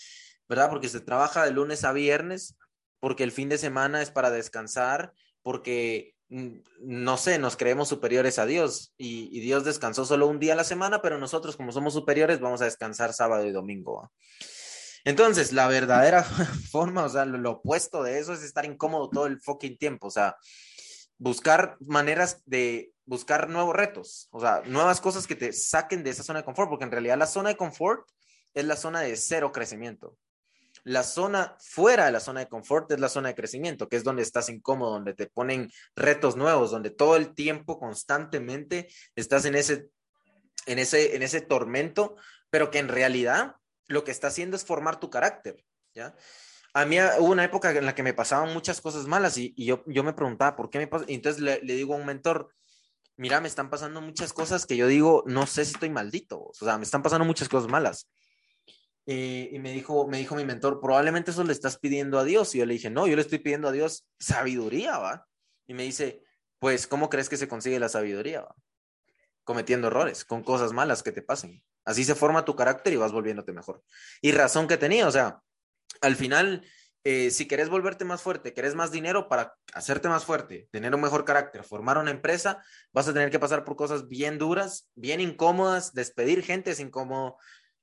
¿verdad? 0.48 0.70
Porque 0.70 0.88
se 0.88 1.00
trabaja 1.00 1.44
de 1.44 1.50
lunes 1.50 1.84
a 1.84 1.92
viernes, 1.92 2.56
porque 3.00 3.24
el 3.24 3.32
fin 3.32 3.48
de 3.48 3.58
semana 3.58 4.02
es 4.02 4.10
para 4.10 4.30
descansar, 4.30 5.12
porque, 5.42 6.14
mm, 6.28 6.58
no 6.80 7.16
sé, 7.16 7.38
nos 7.38 7.56
creemos 7.56 7.88
superiores 7.88 8.38
a 8.38 8.46
Dios 8.46 8.94
y, 8.96 9.40
Dios 9.40 9.64
descansó 9.64 10.04
solo 10.04 10.26
un 10.26 10.38
día 10.38 10.54
a 10.54 10.56
la 10.56 10.64
semana, 10.64 11.02
pero 11.02 11.18
nosotros 11.18 11.56
como 11.56 11.72
somos 11.72 11.94
superiores 11.94 12.40
vamos 12.40 12.60
a 12.62 12.64
descansar 12.64 13.12
sábado 13.12 13.46
y 13.46 13.52
domingo. 13.52 14.10
Entonces, 15.04 15.52
la 15.52 15.68
verdadera 15.68 16.24
forma, 16.70 17.04
o 17.04 17.08
sea, 17.08 17.24
lo 17.24 17.50
opuesto 17.52 18.02
de 18.02 18.18
eso 18.18 18.32
es 18.32 18.42
estar 18.42 18.64
incómodo 18.64 19.08
todo 19.08 19.26
el 19.26 19.40
fucking 19.40 19.78
tiempo, 19.78 20.08
o 20.08 20.10
sea, 20.10 20.36
buscar 21.18 21.76
maneras 21.80 22.42
de 22.44 22.92
buscar 23.04 23.48
nuevos 23.48 23.74
retos, 23.74 24.28
o 24.32 24.40
sea, 24.40 24.62
nuevas 24.66 25.00
cosas 25.00 25.26
que 25.26 25.36
te 25.36 25.52
saquen 25.52 26.02
de 26.02 26.10
esa 26.10 26.24
zona 26.24 26.40
de 26.40 26.44
confort, 26.44 26.68
porque 26.68 26.84
en 26.84 26.90
realidad 26.90 27.16
la 27.16 27.26
zona 27.26 27.50
de 27.50 27.56
confort 27.56 28.08
es 28.52 28.64
la 28.64 28.76
zona 28.76 29.00
de 29.00 29.16
cero 29.16 29.52
crecimiento. 29.52 30.16
La 30.86 31.02
zona 31.02 31.56
fuera 31.58 32.06
de 32.06 32.12
la 32.12 32.20
zona 32.20 32.40
de 32.40 32.48
confort 32.48 32.92
es 32.92 33.00
la 33.00 33.08
zona 33.08 33.28
de 33.28 33.34
crecimiento, 33.34 33.88
que 33.88 33.96
es 33.96 34.04
donde 34.04 34.22
estás 34.22 34.48
incómodo, 34.48 34.92
donde 34.92 35.14
te 35.14 35.26
ponen 35.26 35.70
retos 35.96 36.36
nuevos, 36.36 36.70
donde 36.70 36.90
todo 36.90 37.16
el 37.16 37.34
tiempo, 37.34 37.78
constantemente, 37.78 38.88
estás 39.16 39.44
en 39.46 39.56
ese, 39.56 39.88
en 40.66 40.78
ese, 40.78 41.16
en 41.16 41.22
ese 41.22 41.40
tormento, 41.40 42.16
pero 42.50 42.70
que 42.70 42.78
en 42.78 42.88
realidad 42.88 43.56
lo 43.88 44.04
que 44.04 44.12
está 44.12 44.28
haciendo 44.28 44.56
es 44.56 44.64
formar 44.64 45.00
tu 45.00 45.10
carácter, 45.10 45.64
¿ya? 45.92 46.14
a 46.76 46.84
mí 46.84 46.98
ah, 46.98 47.14
hubo 47.18 47.32
una 47.32 47.44
época 47.44 47.70
en 47.70 47.86
la 47.86 47.94
que 47.94 48.02
me 48.02 48.12
pasaban 48.12 48.52
muchas 48.52 48.82
cosas 48.82 49.06
malas 49.06 49.38
y, 49.38 49.54
yo, 49.56 49.82
yo 49.86 50.04
me 50.04 50.12
preguntaba, 50.12 50.56
¿por 50.56 50.68
qué 50.68 50.78
me 50.78 50.86
pasa? 50.86 51.06
Entonces 51.08 51.40
le, 51.40 51.58
digo 51.62 51.94
a 51.94 51.96
un 51.96 52.04
mentor, 52.04 52.52
mira, 53.16 53.40
me 53.40 53.48
están 53.48 53.70
pasando 53.70 54.02
muchas 54.02 54.34
cosas 54.34 54.66
que 54.66 54.76
yo 54.76 54.86
digo, 54.86 55.24
no 55.26 55.46
sé 55.46 55.64
si 55.64 55.72
estoy 55.72 55.88
maldito, 55.88 56.38
o 56.38 56.52
sea, 56.52 56.76
me 56.76 56.84
están 56.84 57.02
pasando 57.02 57.24
muchas 57.24 57.48
cosas 57.48 57.70
malas. 57.70 58.10
Y 59.06 59.58
me 59.60 59.72
dijo, 59.72 60.08
me 60.08 60.18
dijo 60.18 60.34
mi 60.34 60.44
mentor, 60.44 60.80
probablemente 60.80 61.30
eso 61.30 61.44
le 61.44 61.52
estás 61.52 61.78
pidiendo 61.78 62.18
a 62.18 62.24
Dios. 62.24 62.54
Y 62.54 62.58
yo 62.58 62.66
le 62.66 62.74
dije, 62.74 62.90
no, 62.90 63.06
yo 63.06 63.14
le 63.14 63.22
estoy 63.22 63.38
pidiendo 63.38 63.68
a 63.68 63.72
Dios 63.72 64.06
sabiduría, 64.18 64.98
¿va? 64.98 65.26
Y 65.66 65.74
me 65.74 65.84
dice, 65.84 66.22
pues, 66.58 66.86
¿cómo 66.86 67.08
crees 67.08 67.28
que 67.28 67.36
se 67.36 67.48
consigue 67.48 67.78
la 67.78 67.88
sabiduría? 67.88 68.46
Cometiendo 69.44 69.86
errores, 69.88 70.24
con 70.24 70.42
cosas 70.42 70.72
malas 70.72 71.02
que 71.02 71.12
te 71.12 71.22
pasen. 71.22 71.62
Así 71.84 72.04
se 72.04 72.16
forma 72.16 72.44
tu 72.44 72.56
carácter 72.56 72.92
y 72.92 72.96
vas 72.96 73.12
volviéndote 73.12 73.52
mejor. 73.52 73.82
Y 74.20 74.32
razón 74.32 74.66
que 74.66 74.76
tenía, 74.76 75.06
o 75.06 75.12
sea, 75.12 75.40
al 76.00 76.16
final, 76.16 76.66
eh, 77.04 77.30
si 77.30 77.46
querés 77.46 77.68
volverte 77.68 78.04
más 78.04 78.22
fuerte, 78.22 78.52
querés 78.52 78.74
más 78.74 78.90
dinero 78.90 79.28
para 79.28 79.54
hacerte 79.72 80.08
más 80.08 80.24
fuerte, 80.24 80.68
tener 80.72 80.92
un 80.92 81.00
mejor 81.00 81.24
carácter, 81.24 81.62
formar 81.62 81.98
una 81.98 82.10
empresa, 82.10 82.60
vas 82.92 83.06
a 83.06 83.12
tener 83.12 83.30
que 83.30 83.38
pasar 83.38 83.64
por 83.64 83.76
cosas 83.76 84.08
bien 84.08 84.38
duras, 84.38 84.90
bien 84.96 85.20
incómodas, 85.20 85.94
despedir 85.94 86.42
gente 86.42 86.72
es 86.72 86.80
incómodo, 86.80 87.36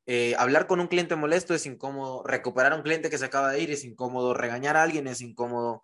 eh, 0.06 0.36
hablar 0.38 0.68
con 0.68 0.80
un 0.80 0.88
cliente 0.88 1.16
molesto 1.16 1.54
es 1.54 1.66
incómodo, 1.66 2.24
recuperar 2.24 2.74
a 2.74 2.76
un 2.76 2.84
cliente 2.84 3.10
que 3.10 3.18
se 3.18 3.26
acaba 3.26 3.52
de 3.52 3.62
ir 3.62 3.72
es 3.72 3.84
incómodo, 3.86 4.34
regañar 4.34 4.78
a 4.78 4.84
alguien 4.84 5.08
es 5.08 5.22
incómodo, 5.22 5.82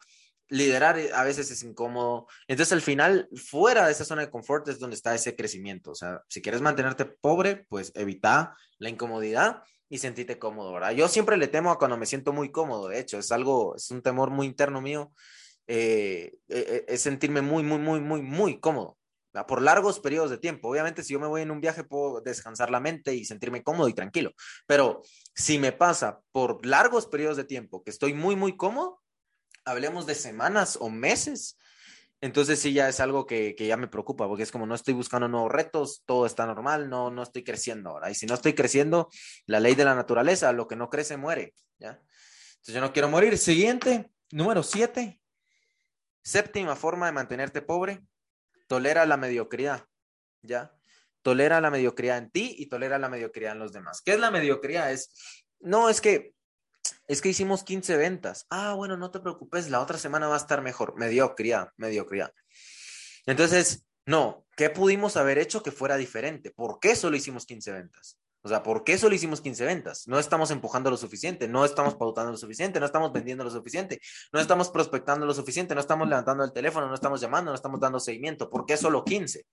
liderar 0.49 0.99
a 1.13 1.23
veces 1.23 1.51
es 1.51 1.63
incómodo. 1.63 2.27
Entonces, 2.47 2.73
al 2.73 2.81
final, 2.81 3.29
fuera 3.35 3.85
de 3.85 3.91
esa 3.91 4.05
zona 4.05 4.23
de 4.23 4.29
confort 4.29 4.67
es 4.67 4.79
donde 4.79 4.95
está 4.95 5.15
ese 5.15 5.35
crecimiento. 5.35 5.91
O 5.91 5.95
sea, 5.95 6.21
si 6.27 6.41
quieres 6.41 6.61
mantenerte 6.61 7.05
pobre, 7.05 7.65
pues 7.69 7.91
evita 7.95 8.55
la 8.77 8.89
incomodidad 8.89 9.63
y 9.89 9.97
sentirte 9.97 10.38
cómodo, 10.38 10.71
¿verdad? 10.73 10.91
Yo 10.91 11.07
siempre 11.07 11.35
le 11.35 11.47
temo 11.47 11.71
a 11.71 11.79
cuando 11.79 11.97
me 11.97 12.05
siento 12.05 12.31
muy 12.31 12.51
cómodo, 12.51 12.89
de 12.89 12.99
hecho, 12.99 13.17
es 13.17 13.31
algo, 13.31 13.75
es 13.75 13.89
un 13.89 14.03
temor 14.03 14.29
muy 14.29 14.45
interno 14.45 14.81
mío, 14.81 15.11
eh, 15.67 16.33
eh, 16.47 16.65
eh, 16.67 16.85
es 16.88 17.01
sentirme 17.01 17.41
muy, 17.41 17.63
muy, 17.63 17.79
muy, 17.79 17.99
muy, 17.99 18.21
muy 18.21 18.59
cómodo. 18.59 18.99
Por 19.48 19.62
largos 19.62 20.00
periodos 20.00 20.29
de 20.29 20.38
tiempo. 20.38 20.69
Obviamente, 20.69 21.03
si 21.03 21.13
yo 21.13 21.19
me 21.19 21.27
voy 21.27 21.41
en 21.41 21.51
un 21.51 21.62
viaje, 21.62 21.83
puedo 21.83 22.21
descansar 22.21 22.71
la 22.71 22.79
mente 22.79 23.13
y 23.13 23.25
sentirme 23.25 23.63
cómodo 23.63 23.88
y 23.88 23.93
tranquilo, 23.93 24.31
pero 24.67 25.01
si 25.36 25.59
me 25.59 25.71
pasa 25.71 26.19
por 26.31 26.65
largos 26.65 27.07
periodos 27.07 27.38
de 27.38 27.43
tiempo 27.43 27.83
que 27.83 27.91
estoy 27.91 28.13
muy, 28.13 28.36
muy 28.36 28.57
cómodo, 28.57 29.01
hablemos 29.65 30.05
de 30.05 30.15
semanas 30.15 30.77
o 30.79 30.89
meses, 30.89 31.57
entonces 32.21 32.59
sí 32.59 32.74
ya 32.74 32.89
es 32.89 33.00
algo 33.00 33.25
que, 33.25 33.55
ya 33.57 33.77
me 33.77 33.88
preocupa, 33.88 34.27
porque 34.27 34.43
es 34.43 34.51
como 34.51 34.65
no 34.65 34.75
estoy 34.75 34.93
buscando 34.93 35.27
nuevos 35.27 35.51
retos, 35.51 36.03
todo 36.05 36.25
está 36.25 36.45
normal, 36.45 36.89
no, 36.89 37.09
no 37.09 37.24
estoy 37.24 37.43
creciendo 37.43 37.91
ahora. 37.91 38.12
Y 38.12 38.15
si 38.15 38.25
no 38.25 38.33
estoy 38.33 38.53
creciendo, 38.53 39.09
la 39.45 39.59
ley 39.59 39.75
de 39.75 39.86
la 39.86 39.95
naturaleza, 39.95 40.51
lo 40.51 40.67
que 40.67 40.75
no 40.75 40.89
crece 40.89 41.15
muere, 41.15 41.53
¿ya? 41.77 42.01
Entonces 42.59 42.75
yo 42.75 42.81
no 42.81 42.91
quiero 42.91 43.07
morir. 43.07 43.38
Siguiente, 43.38 44.12
número 44.31 44.63
siete. 44.63 45.21
Séptima 46.21 46.75
forma 46.75 47.05
de 47.05 47.13
mantenerte 47.13 47.62
pobre, 47.62 48.01
tolera 48.69 49.05
la 49.07 49.17
mediocridad, 49.17 49.85
¿ya? 50.43 50.71
Tolera 51.23 51.59
la 51.59 51.71
mediocridad 51.71 52.19
en 52.19 52.29
ti 52.29 52.55
y 52.57 52.67
tolera 52.67 52.99
la 52.99 53.09
mediocridad 53.09 53.53
en 53.53 53.59
los 53.59 53.73
demás. 53.73 54.01
¿Qué 54.01 54.13
es 54.13 54.19
la 54.19 54.31
mediocridad? 54.31 54.93
Es, 54.93 55.43
no, 55.59 55.89
es 55.89 55.99
que 55.99 56.33
es 57.07 57.21
que 57.21 57.29
hicimos 57.29 57.63
15 57.63 57.97
ventas. 57.97 58.45
Ah, 58.51 58.73
bueno, 58.75 58.95
no 58.95 59.09
te 59.09 59.19
preocupes, 59.19 59.69
la 59.71 59.81
otra 59.81 59.97
semana 59.97 60.27
va 60.27 60.35
a 60.35 60.38
estar 60.38 60.61
mejor. 60.61 60.95
Mediocridad, 60.97 61.71
mediocridad. 61.75 62.31
Entonces, 63.25 63.83
no, 64.05 64.45
¿qué 64.55 64.69
pudimos 64.69 65.17
haber 65.17 65.39
hecho 65.39 65.63
que 65.63 65.71
fuera 65.71 65.97
diferente? 65.97 66.51
¿Por 66.51 66.79
qué 66.79 66.95
solo 66.95 67.17
hicimos 67.17 67.47
15 67.47 67.71
ventas? 67.71 68.18
O 68.41 68.50
sea, 68.50 68.63
¿por 68.63 68.84
qué 68.84 68.98
solo 68.98 69.15
hicimos 69.15 69.41
15 69.41 69.65
ventas? 69.65 70.08
No 70.08 70.17
estamos 70.17 70.50
empujando 70.51 70.89
lo 70.89 70.98
suficiente, 70.98 71.48
no 71.48 71.65
estamos 71.65 71.96
pautando 71.96 72.31
lo 72.31 72.38
suficiente, 72.38 72.79
no 72.79 72.86
estamos 72.86 73.12
vendiendo 73.12 73.43
lo 73.43 73.50
suficiente, 73.50 74.00
no 74.31 74.39
estamos 74.39 74.69
prospectando 74.69 75.25
lo 75.25 75.34
suficiente, 75.34 75.75
no 75.75 75.81
estamos 75.81 76.08
levantando 76.08 76.43
el 76.43 76.53
teléfono, 76.53 76.88
no 76.88 76.96
estamos 76.96 77.19
llamando, 77.19 77.51
no 77.51 77.55
estamos 77.55 77.79
dando 77.79 78.00
seguimiento. 78.00 78.50
¿Por 78.50 78.65
qué 78.65 78.77
solo 78.77 79.03
15? 79.03 79.46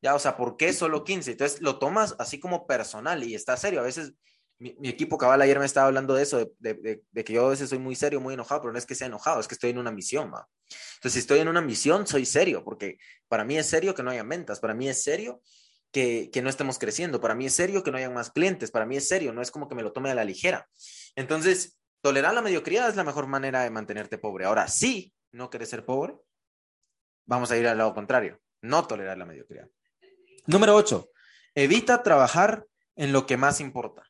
Ya, 0.00 0.14
o 0.14 0.18
sea, 0.18 0.36
¿por 0.36 0.56
qué 0.56 0.72
solo 0.72 1.04
15? 1.04 1.32
Entonces 1.32 1.60
lo 1.60 1.78
tomas 1.78 2.16
así 2.18 2.40
como 2.40 2.66
personal 2.66 3.22
y 3.22 3.34
está 3.34 3.56
serio. 3.56 3.80
A 3.80 3.84
veces 3.84 4.14
mi, 4.58 4.74
equipo 4.88 5.18
cabal 5.18 5.42
ayer 5.42 5.58
me 5.58 5.66
estaba 5.66 5.86
hablando 5.86 6.14
de 6.14 6.22
eso, 6.22 6.50
de, 6.58 7.02
que 7.24 7.32
yo 7.32 7.46
a 7.46 7.50
veces 7.50 7.68
soy 7.68 7.78
muy 7.78 7.94
serio, 7.94 8.20
muy 8.20 8.34
enojado, 8.34 8.62
pero 8.62 8.72
no 8.72 8.78
es 8.78 8.86
que 8.86 8.94
sea 8.94 9.08
enojado, 9.08 9.40
es 9.40 9.48
que 9.48 9.54
estoy 9.54 9.70
en 9.70 9.78
una 9.78 9.92
misión, 9.92 10.32
¿va? 10.32 10.48
Entonces, 10.94 11.12
si 11.12 11.18
estoy 11.18 11.40
en 11.40 11.48
una 11.48 11.60
misión, 11.60 12.06
soy 12.06 12.24
serio, 12.24 12.64
porque 12.64 12.98
para 13.28 13.44
mí 13.44 13.58
es 13.58 13.66
serio 13.66 13.94
que 13.94 14.02
no 14.02 14.10
haya 14.10 14.22
ventas, 14.22 14.58
para 14.58 14.74
mí 14.74 14.88
es 14.88 15.02
serio 15.02 15.42
que, 15.92 16.30
que, 16.32 16.42
no 16.42 16.50
estemos 16.50 16.78
creciendo, 16.78 17.20
para 17.20 17.34
mí 17.34 17.46
es 17.46 17.54
serio 17.54 17.82
que 17.82 17.90
no 17.90 17.98
haya 17.98 18.10
más 18.10 18.30
clientes, 18.30 18.70
para 18.70 18.86
mí 18.86 18.96
es 18.96 19.08
serio, 19.08 19.32
no 19.32 19.42
es 19.42 19.50
como 19.50 19.68
que 19.68 19.74
me 19.74 19.82
lo 19.82 19.92
tome 19.92 20.10
a 20.10 20.14
la 20.14 20.24
ligera. 20.24 20.68
Entonces, 21.14 21.78
tolerar 22.02 22.34
la 22.34 22.42
mediocridad 22.42 22.88
es 22.88 22.96
la 22.96 23.04
mejor 23.04 23.26
manera 23.26 23.62
de 23.62 23.70
mantenerte 23.70 24.18
pobre. 24.18 24.44
Ahora, 24.44 24.68
si 24.68 25.12
no 25.32 25.50
quieres 25.50 25.70
ser 25.70 25.84
pobre, 25.84 26.16
vamos 27.24 27.50
a 27.50 27.56
ir 27.56 27.66
al 27.66 27.78
lado 27.78 27.94
contrario, 27.94 28.40
no 28.60 28.86
tolerar 28.86 29.16
la 29.16 29.26
mediocridad. 29.26 29.68
Número 30.46 30.74
8, 30.74 31.10
evita 31.54 32.02
trabajar 32.02 32.66
en 32.94 33.12
lo 33.12 33.26
que 33.26 33.36
más 33.36 33.60
importa 33.60 34.04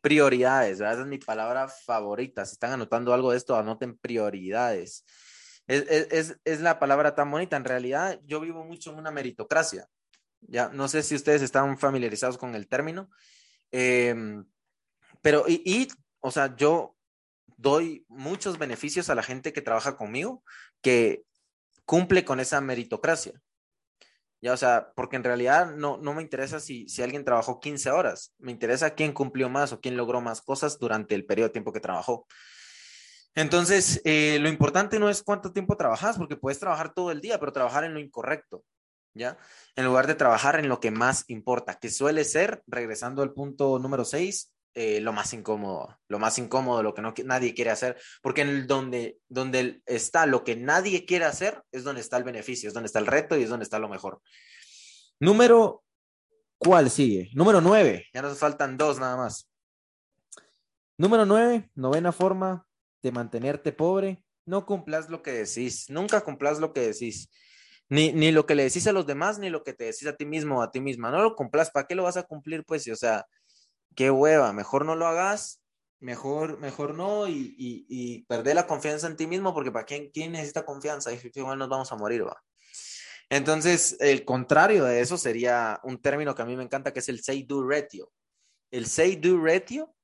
prioridades, 0.00 0.76
Esa 0.80 0.92
es 0.92 1.06
mi 1.06 1.18
palabra 1.18 1.68
favorita. 1.68 2.44
Si 2.44 2.52
están 2.52 2.72
anotando 2.72 3.12
algo 3.12 3.30
de 3.30 3.36
esto, 3.36 3.56
anoten 3.56 3.98
prioridades. 3.98 5.04
Es, 5.66 6.60
la 6.60 6.78
palabra 6.78 7.14
tan 7.14 7.30
bonita. 7.30 7.56
En 7.56 7.64
realidad, 7.64 8.18
yo 8.24 8.40
vivo 8.40 8.64
mucho 8.64 8.90
en 8.90 8.98
una 8.98 9.10
meritocracia. 9.10 9.86
Ya, 10.42 10.68
no 10.68 10.88
sé 10.88 11.02
si 11.02 11.14
ustedes 11.14 11.42
están 11.42 11.78
familiarizados 11.78 12.38
con 12.38 12.54
el 12.54 12.68
término. 12.68 13.10
Em, 13.70 14.44
pero, 15.22 15.44
y, 15.48 15.88
o 16.20 16.30
sea, 16.30 16.56
yo 16.56 16.96
doy 17.56 18.04
muchos 18.08 18.58
beneficios 18.58 19.10
a 19.10 19.14
la 19.14 19.22
gente 19.22 19.52
que 19.52 19.62
trabaja 19.62 19.96
conmigo 19.96 20.42
que 20.80 21.24
cumple 21.84 22.24
con 22.24 22.40
esa 22.40 22.60
meritocracia. 22.60 23.40
Ya, 24.40 24.54
o 24.54 24.56
sea, 24.56 24.92
porque 24.96 25.16
en 25.16 25.24
realidad 25.24 25.74
no, 25.76 25.98
no 25.98 26.14
me 26.14 26.22
interesa 26.22 26.60
si, 26.60 26.88
si 26.88 27.02
alguien 27.02 27.26
trabajó 27.26 27.60
15 27.60 27.90
horas, 27.90 28.32
me 28.38 28.52
interesa 28.52 28.94
quién 28.94 29.12
cumplió 29.12 29.50
más 29.50 29.72
o 29.72 29.80
quién 29.80 29.98
logró 29.98 30.22
más 30.22 30.40
cosas 30.40 30.78
durante 30.78 31.14
el 31.14 31.26
periodo 31.26 31.48
de 31.48 31.52
tiempo 31.52 31.72
que 31.72 31.80
trabajó. 31.80 32.26
Entonces, 33.34 34.00
eh, 34.04 34.38
lo 34.40 34.48
importante 34.48 34.98
no 34.98 35.10
es 35.10 35.22
cuánto 35.22 35.52
tiempo 35.52 35.76
trabajas, 35.76 36.16
porque 36.16 36.36
puedes 36.36 36.58
trabajar 36.58 36.94
todo 36.94 37.10
el 37.10 37.20
día, 37.20 37.38
pero 37.38 37.52
trabajar 37.52 37.84
en 37.84 37.94
lo 37.94 38.00
incorrecto, 38.00 38.64
¿ya? 39.14 39.38
En 39.76 39.84
lugar 39.84 40.06
de 40.06 40.14
trabajar 40.14 40.58
en 40.58 40.68
lo 40.68 40.80
que 40.80 40.90
más 40.90 41.24
importa, 41.28 41.78
que 41.78 41.90
suele 41.90 42.24
ser, 42.24 42.62
regresando 42.66 43.22
al 43.22 43.32
punto 43.32 43.78
número 43.78 44.04
6, 44.04 44.52
eh, 44.74 45.00
lo 45.00 45.12
más 45.12 45.32
incómodo, 45.32 45.98
lo 46.06 46.20
más 46.20 46.38
incómodo, 46.38 46.82
lo 46.82 46.94
que 46.94 47.02
no, 47.02 47.12
nadie 47.24 47.54
quiere 47.54 47.70
hacer, 47.70 48.00
porque 48.22 48.42
en 48.42 48.68
donde, 48.68 49.18
donde 49.28 49.82
está 49.84 50.26
lo 50.26 50.44
que 50.44 50.54
nadie 50.54 51.04
quiere 51.04 51.24
hacer 51.24 51.62
es 51.72 51.82
donde 51.82 52.00
está 52.00 52.16
el 52.16 52.24
beneficio, 52.24 52.68
es 52.68 52.74
donde 52.74 52.86
está 52.86 53.00
el 53.00 53.06
reto 53.06 53.36
y 53.36 53.42
es 53.42 53.48
donde 53.48 53.64
está 53.64 53.80
lo 53.80 53.88
mejor. 53.88 54.20
Número, 55.18 55.82
¿cuál 56.56 56.88
sigue? 56.88 57.30
Número 57.34 57.60
nueve. 57.60 58.06
Ya 58.14 58.22
nos 58.22 58.38
faltan 58.38 58.78
dos 58.78 59.00
nada 59.00 59.16
más. 59.16 59.50
Número 60.96 61.26
nueve, 61.26 61.68
novena 61.74 62.12
forma 62.12 62.66
de 63.02 63.10
mantenerte 63.10 63.72
pobre. 63.72 64.24
No 64.46 64.66
cumplas 64.66 65.10
lo 65.10 65.20
que 65.22 65.32
decís. 65.32 65.90
Nunca 65.90 66.20
cumplas 66.20 66.60
lo 66.60 66.72
que 66.72 66.80
decís. 66.80 67.28
Ni, 67.90 68.12
ni 68.12 68.30
lo 68.30 68.46
que 68.46 68.54
le 68.54 68.62
decís 68.62 68.86
a 68.86 68.92
los 68.92 69.06
demás, 69.06 69.38
ni 69.38 69.50
lo 69.50 69.62
que 69.64 69.74
te 69.74 69.84
decís 69.84 70.06
a 70.06 70.16
ti 70.16 70.24
mismo 70.24 70.60
o 70.60 70.62
a 70.62 70.70
ti 70.70 70.80
misma. 70.80 71.10
No 71.10 71.22
lo 71.22 71.34
cumplas. 71.34 71.70
¿Para 71.70 71.86
qué 71.86 71.94
lo 71.94 72.04
vas 72.04 72.16
a 72.16 72.22
cumplir? 72.22 72.64
Pues, 72.64 72.88
o 72.88 72.96
sea, 72.96 73.26
qué 73.94 74.10
hueva. 74.10 74.52
Mejor 74.52 74.86
no 74.86 74.94
lo 74.94 75.06
hagas. 75.06 75.60
Mejor, 75.98 76.58
mejor 76.58 76.94
no. 76.94 77.26
Y, 77.26 77.54
y, 77.58 77.86
y 77.88 78.22
perder 78.22 78.54
la 78.54 78.66
confianza 78.66 79.08
en 79.08 79.16
ti 79.16 79.26
mismo, 79.26 79.52
porque 79.52 79.72
¿para 79.72 79.84
quién, 79.84 80.10
quién 80.10 80.32
necesita 80.32 80.64
confianza? 80.64 81.10
Igual 81.12 81.58
nos 81.58 81.68
vamos 81.68 81.90
a 81.90 81.96
morir, 81.96 82.26
va. 82.26 82.40
Entonces, 83.28 83.96
el 84.00 84.24
contrario 84.24 84.84
de 84.84 85.00
eso 85.00 85.18
sería 85.18 85.80
un 85.82 86.00
término 86.00 86.34
que 86.34 86.42
a 86.42 86.46
mí 86.46 86.56
me 86.56 86.64
encanta, 86.64 86.92
que 86.92 87.00
es 87.00 87.08
el 87.08 87.22
say-do 87.22 87.68
ratio. 87.68 88.12
El 88.70 88.86
say-do 88.86 89.40
ratio 89.40 89.94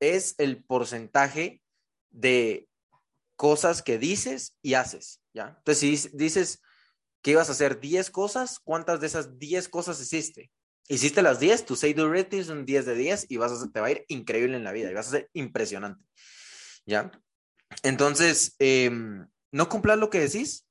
es 0.00 0.34
el 0.38 0.64
porcentaje 0.64 1.62
de 2.10 2.68
cosas 3.36 3.82
que 3.82 3.98
dices 3.98 4.56
y 4.62 4.74
haces, 4.74 5.22
¿ya? 5.34 5.54
Entonces, 5.58 6.02
si 6.02 6.16
dices 6.16 6.62
que 7.26 7.32
ibas 7.32 7.48
a 7.48 7.52
hacer 7.52 7.80
10 7.80 8.12
cosas, 8.12 8.60
¿cuántas 8.60 9.00
de 9.00 9.08
esas 9.08 9.36
10 9.36 9.68
cosas 9.68 10.00
hiciste? 10.00 10.52
Hiciste 10.86 11.22
las 11.22 11.40
10, 11.40 11.66
tu 11.66 11.74
say-do 11.74 12.08
ratio 12.08 12.38
es 12.38 12.50
un 12.50 12.64
10 12.64 12.86
de 12.86 12.94
10 12.94 13.26
y 13.28 13.36
vas 13.36 13.52
te 13.72 13.80
va 13.80 13.88
a 13.88 13.90
ir 13.90 14.04
increíble 14.06 14.56
en 14.56 14.62
la 14.62 14.70
vida 14.70 14.92
y 14.92 14.94
vas 14.94 15.08
a 15.08 15.10
ser 15.10 15.28
impresionante, 15.32 16.04
¿ya? 16.84 17.10
Entonces, 17.82 18.54
eh, 18.60 18.92
no 19.50 19.68
cumplas 19.68 19.98
lo 19.98 20.08
que 20.08 20.20
decís, 20.20 20.68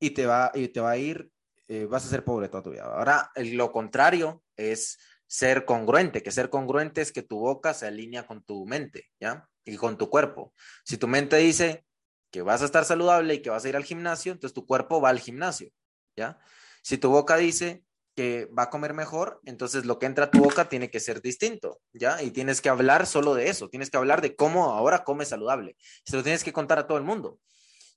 y 0.00 0.10
te 0.10 0.26
va, 0.26 0.50
y 0.54 0.66
te 0.66 0.80
va 0.80 0.90
a 0.90 0.96
ir, 0.96 1.30
eh, 1.68 1.84
vas 1.84 2.04
a 2.04 2.08
ser 2.08 2.24
pobre 2.24 2.48
toda 2.48 2.64
tu 2.64 2.70
vida. 2.70 2.82
Ahora, 2.82 3.30
lo 3.36 3.70
contrario 3.70 4.42
es 4.56 4.98
ser 5.28 5.64
congruente, 5.64 6.24
que 6.24 6.32
ser 6.32 6.50
congruente 6.50 7.00
es 7.00 7.12
que 7.12 7.22
tu 7.22 7.38
boca 7.38 7.74
se 7.74 7.86
alinea 7.86 8.26
con 8.26 8.42
tu 8.42 8.66
mente, 8.66 9.06
¿ya? 9.20 9.48
Y 9.64 9.76
con 9.76 9.96
tu 9.98 10.10
cuerpo. 10.10 10.52
Si 10.84 10.96
tu 10.96 11.06
mente 11.06 11.36
dice 11.36 11.84
que 12.32 12.42
vas 12.42 12.60
a 12.60 12.64
estar 12.64 12.84
saludable 12.84 13.34
y 13.34 13.42
que 13.42 13.50
vas 13.50 13.64
a 13.64 13.68
ir 13.68 13.76
al 13.76 13.84
gimnasio, 13.84 14.32
entonces 14.32 14.52
tu 14.52 14.66
cuerpo 14.66 15.00
va 15.00 15.10
al 15.10 15.20
gimnasio, 15.20 15.70
¿ya? 16.16 16.38
Si 16.82 16.98
tu 16.98 17.10
boca 17.10 17.36
dice 17.36 17.84
que 18.14 18.46
va 18.46 18.64
a 18.64 18.70
comer 18.70 18.92
mejor, 18.92 19.40
entonces 19.44 19.86
lo 19.86 19.98
que 19.98 20.06
entra 20.06 20.26
a 20.26 20.30
tu 20.30 20.40
boca 20.40 20.68
tiene 20.68 20.90
que 20.90 21.00
ser 21.00 21.22
distinto, 21.22 21.80
¿ya? 21.92 22.22
Y 22.22 22.30
tienes 22.30 22.60
que 22.60 22.68
hablar 22.68 23.06
solo 23.06 23.34
de 23.34 23.48
eso, 23.48 23.68
tienes 23.68 23.90
que 23.90 23.96
hablar 23.96 24.20
de 24.20 24.36
cómo 24.36 24.72
ahora 24.72 25.04
comes 25.04 25.28
saludable. 25.28 25.76
Se 26.04 26.16
lo 26.16 26.22
tienes 26.22 26.44
que 26.44 26.52
contar 26.52 26.78
a 26.78 26.86
todo 26.86 26.98
el 26.98 27.04
mundo. 27.04 27.38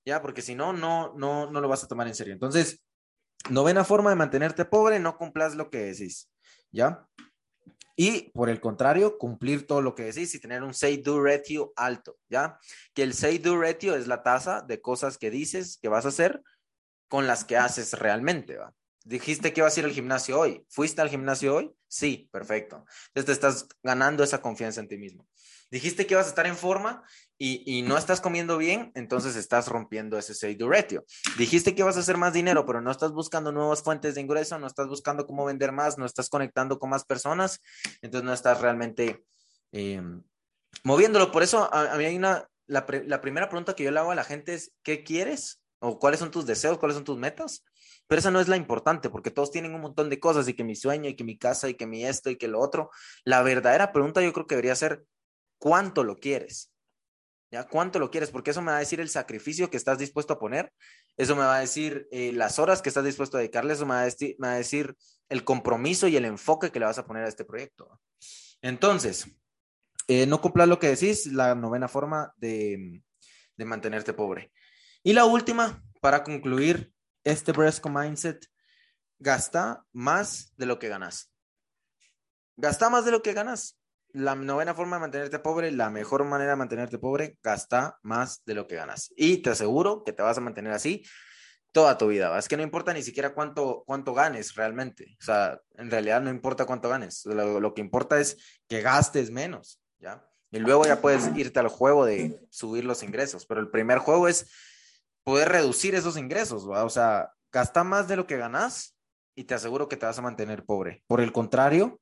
¿ya? 0.05 0.21
Porque 0.21 0.41
si 0.41 0.55
no, 0.55 0.71
no, 0.71 1.13
no, 1.15 1.51
no 1.51 1.59
lo 1.59 1.67
vas 1.67 1.83
a 1.83 1.87
tomar 1.87 2.07
en 2.07 2.15
serio. 2.15 2.33
Entonces, 2.33 2.81
novena 3.49 3.83
forma 3.83 4.11
de 4.11 4.15
mantenerte 4.15 4.63
pobre, 4.63 4.99
no 4.99 5.17
cumplas 5.17 5.55
lo 5.55 5.69
que 5.69 5.79
decís, 5.79 6.29
¿ya? 6.71 7.07
Y 7.97 8.31
por 8.31 8.49
el 8.49 8.59
contrario, 8.59 9.17
cumplir 9.17 9.65
todo 9.65 9.81
lo 9.81 9.95
que 9.95 10.03
decís 10.03 10.35
y 10.35 10.39
tener 10.39 10.63
un 10.63 10.73
say-do 10.73 11.23
ratio 11.23 11.73
alto, 11.75 12.17
¿ya? 12.29 12.59
Que 12.93 13.03
el 13.03 13.13
say-do 13.13 13.59
ratio 13.59 13.95
es 13.95 14.07
la 14.07 14.21
tasa 14.21 14.61
de 14.61 14.81
cosas 14.81 15.17
que 15.17 15.31
dices 15.31 15.79
que 15.81 15.87
vas 15.87 16.05
a 16.05 16.09
hacer 16.09 16.43
con 17.07 17.27
las 17.27 17.43
que 17.43 17.57
haces 17.57 17.93
realmente. 17.93 18.57
Dijiste 19.03 19.53
que 19.53 19.61
ibas 19.61 19.77
a 19.77 19.79
ir 19.81 19.85
al 19.85 19.91
gimnasio 19.91 20.39
hoy. 20.39 20.65
¿Fuiste 20.67 21.01
al 21.01 21.09
gimnasio 21.09 21.55
hoy? 21.55 21.71
Sí, 21.87 22.27
perfecto. 22.31 22.85
Entonces 23.07 23.25
te 23.25 23.31
estás 23.31 23.67
ganando 23.83 24.23
esa 24.23 24.41
confianza 24.41 24.81
en 24.81 24.87
ti 24.87 24.97
mismo. 24.97 25.27
Dijiste 25.69 26.05
que 26.05 26.13
ibas 26.13 26.27
a 26.27 26.29
estar 26.29 26.47
en 26.47 26.55
forma 26.55 27.03
y, 27.37 27.81
no 27.83 27.97
estás 27.97 28.21
comiendo 28.21 28.57
bien, 28.57 28.91
entonces 28.95 29.35
estás 29.35 29.67
rompiendo 29.67 30.17
ese 30.17 30.33
say-do 30.33 30.69
ratio. 30.69 31.03
Dijiste 31.37 31.75
que 31.75 31.83
vas 31.83 31.97
a 31.97 31.99
hacer 31.99 32.17
más 32.17 32.33
dinero, 32.33 32.65
pero 32.65 32.81
no 32.81 32.91
estás 32.91 33.11
buscando 33.11 33.51
nuevas 33.51 33.83
fuentes 33.83 34.15
de 34.15 34.21
ingreso, 34.21 34.57
no 34.57 34.67
estás 34.67 34.87
buscando 34.87 35.25
cómo 35.25 35.43
vender 35.45 35.71
más, 35.71 35.97
no 35.97 36.05
estás 36.05 36.29
conectando 36.29 36.79
con 36.79 36.89
más 36.89 37.03
personas, 37.03 37.61
entonces 38.01 38.25
no 38.25 38.33
estás 38.33 38.61
realmente 38.61 39.25
eh, 39.71 40.01
moviéndolo. 40.83 41.31
Por 41.31 41.43
eso 41.43 41.69
a, 41.73 41.97
mí 41.97 42.05
hay 42.05 42.15
una, 42.15 42.47
la 42.67 42.85
primera 42.85 43.49
pregunta 43.49 43.75
que 43.75 43.83
yo 43.83 43.91
le 43.91 43.99
hago 43.99 44.11
a 44.11 44.15
la 44.15 44.23
gente 44.23 44.53
es, 44.53 44.71
¿qué 44.81 45.03
quieres? 45.03 45.61
¿O 45.87 45.99
cuáles 45.99 46.19
son 46.19 46.31
tus 46.31 46.47
deseos? 46.47 46.79
¿Cuáles 46.79 46.95
son 46.95 47.03
tus 47.03 47.17
metas? 47.17 47.63
Pero 48.07 48.19
esa 48.19 48.31
no 48.31 48.39
es 48.39 48.47
la 48.47 48.57
importante, 48.57 49.11
porque 49.11 49.29
todos 49.29 49.51
tienen 49.51 49.75
un 49.75 49.81
montón 49.81 50.09
de 50.09 50.19
cosas 50.19 50.47
y 50.47 50.55
que 50.55 50.63
mi 50.63 50.75
sueño 50.75 51.09
y 51.09 51.15
que 51.15 51.23
mi 51.23 51.37
casa 51.37 51.69
y 51.69 51.75
que 51.75 51.85
mi 51.85 52.03
esto 52.05 52.31
y 52.31 52.37
que 52.37 52.47
lo 52.47 52.59
otro. 52.59 52.89
La 53.23 53.43
verdadera 53.43 53.91
pregunta 53.91 54.21
yo 54.21 54.33
creo 54.33 54.47
que 54.47 54.55
debería 54.55 54.75
ser, 54.75 55.05
¿cuánto 55.59 56.03
lo 56.03 56.15
quieres? 56.15 56.71
¿Ya? 57.51 57.67
¿Cuánto 57.67 57.99
lo 57.99 58.09
quieres? 58.09 58.31
Porque 58.31 58.49
eso 58.49 58.63
me 58.63 58.71
va 58.71 58.77
a 58.77 58.79
decir 58.79 58.99
el 58.99 59.09
sacrificio 59.09 59.69
que 59.69 59.77
estás 59.77 59.99
dispuesto 59.99 60.33
a 60.33 60.39
poner, 60.39 60.73
eso 61.17 61.35
me 61.35 61.43
va 61.43 61.57
a 61.57 61.59
decir 61.59 62.07
eh, 62.11 62.31
las 62.33 62.57
horas 62.57 62.81
que 62.81 62.89
estás 62.89 63.05
dispuesto 63.05 63.37
a 63.37 63.41
dedicarle, 63.41 63.73
eso 63.73 63.85
me 63.85 63.93
va, 63.93 64.01
a 64.01 64.05
decir, 64.05 64.35
a 64.41 64.55
decir 64.55 64.95
el 65.29 65.43
compromiso 65.43 66.07
y 66.07 66.17
el 66.17 66.25
enfoque 66.25 66.71
que 66.71 66.79
le 66.79 66.85
vas 66.85 66.97
a 66.97 67.05
poner 67.05 67.25
a 67.25 67.29
este 67.29 67.45
proyecto. 67.45 68.01
Entonces, 68.63 69.27
eh, 70.07 70.25
no 70.25 70.41
cumplas 70.41 70.67
lo 70.67 70.79
que 70.79 70.89
decís, 70.89 71.27
la 71.27 71.53
novena 71.53 71.87
forma 71.87 72.33
de, 72.37 73.03
de 73.55 73.65
mantenerte 73.65 74.13
pobre. 74.13 74.51
Y 75.05 75.13
la 75.13 75.25
última, 75.25 75.83
para 76.01 76.23
concluir 76.23 76.91
este 77.23 77.51
Bresco 77.51 77.89
Mindset, 77.89 78.43
gasta 79.19 79.85
más 79.93 80.51
de 80.57 80.65
lo 80.65 80.79
que 80.79 80.89
ganas. 80.89 81.31
Gasta 82.57 82.89
más 82.89 83.05
de 83.05 83.11
lo 83.11 83.21
que 83.21 83.33
ganas 83.33 83.77
la 84.13 84.33
novena 84.33 84.73
forma 84.73 84.95
de 84.95 85.01
mantenerte 85.01 85.37
pobre, 85.37 85.71
la 85.71 85.91
mejor 85.91 86.23
manera 86.23 86.51
de 86.51 86.55
mantenerte 86.55 86.97
pobre, 86.97 87.37
gasta 87.43 87.99
más 88.01 88.41
de 88.45 88.55
lo 88.55 88.65
que 88.65 88.77
ganas. 88.77 89.13
Y 89.15 89.43
te 89.43 89.51
aseguro 89.51 90.03
que 90.03 90.11
te 90.11 90.23
vas 90.23 90.39
a 90.39 90.41
mantener 90.41 90.73
así 90.73 91.03
toda 91.71 91.99
tu 91.99 92.07
vida. 92.07 92.35
Es 92.39 92.47
que 92.47 92.57
no 92.57 92.63
importa 92.63 92.91
ni 92.91 93.03
siquiera 93.03 93.35
cuánto, 93.35 93.83
cuánto 93.85 94.15
ganes 94.15 94.55
realmente. 94.55 95.17
O 95.21 95.23
sea, 95.23 95.61
en 95.75 95.91
realidad 95.91 96.19
no 96.19 96.31
importa 96.31 96.65
cuánto 96.65 96.89
ganes. 96.89 97.27
Lo, 97.27 97.59
lo 97.59 97.73
que 97.75 97.81
importa 97.81 98.19
es 98.19 98.37
que 98.67 98.81
gastes 98.81 99.29
menos, 99.29 99.83
¿ya? 99.99 100.27
Y 100.49 100.57
luego 100.57 100.83
ya 100.85 100.99
puedes 100.99 101.29
irte 101.35 101.59
al 101.59 101.67
juego 101.67 102.05
de 102.05 102.39
subir 102.49 102.85
los 102.85 103.03
ingresos. 103.03 103.45
Pero 103.45 103.61
el 103.61 103.69
primer 103.69 103.99
juego 103.99 104.27
es 104.27 104.49
poder 105.25 105.49
reducir 105.49 105.95
esos 105.95 106.17
ingresos, 106.17 106.69
¿va? 106.69 106.85
O 106.85 106.89
sea, 106.89 107.31
gasta 107.51 107.83
más 107.83 108.07
de 108.07 108.15
lo 108.15 108.27
que 108.27 108.37
ganas 108.37 108.95
y 109.35 109.43
te 109.43 109.55
aseguro 109.55 109.89
que 109.89 109.97
te 109.97 110.05
vas 110.05 110.17
a 110.17 110.21
mantener 110.21 110.63
pobre. 110.63 111.03
Por 111.07 111.19
el 111.19 111.33
contrario, 111.33 111.99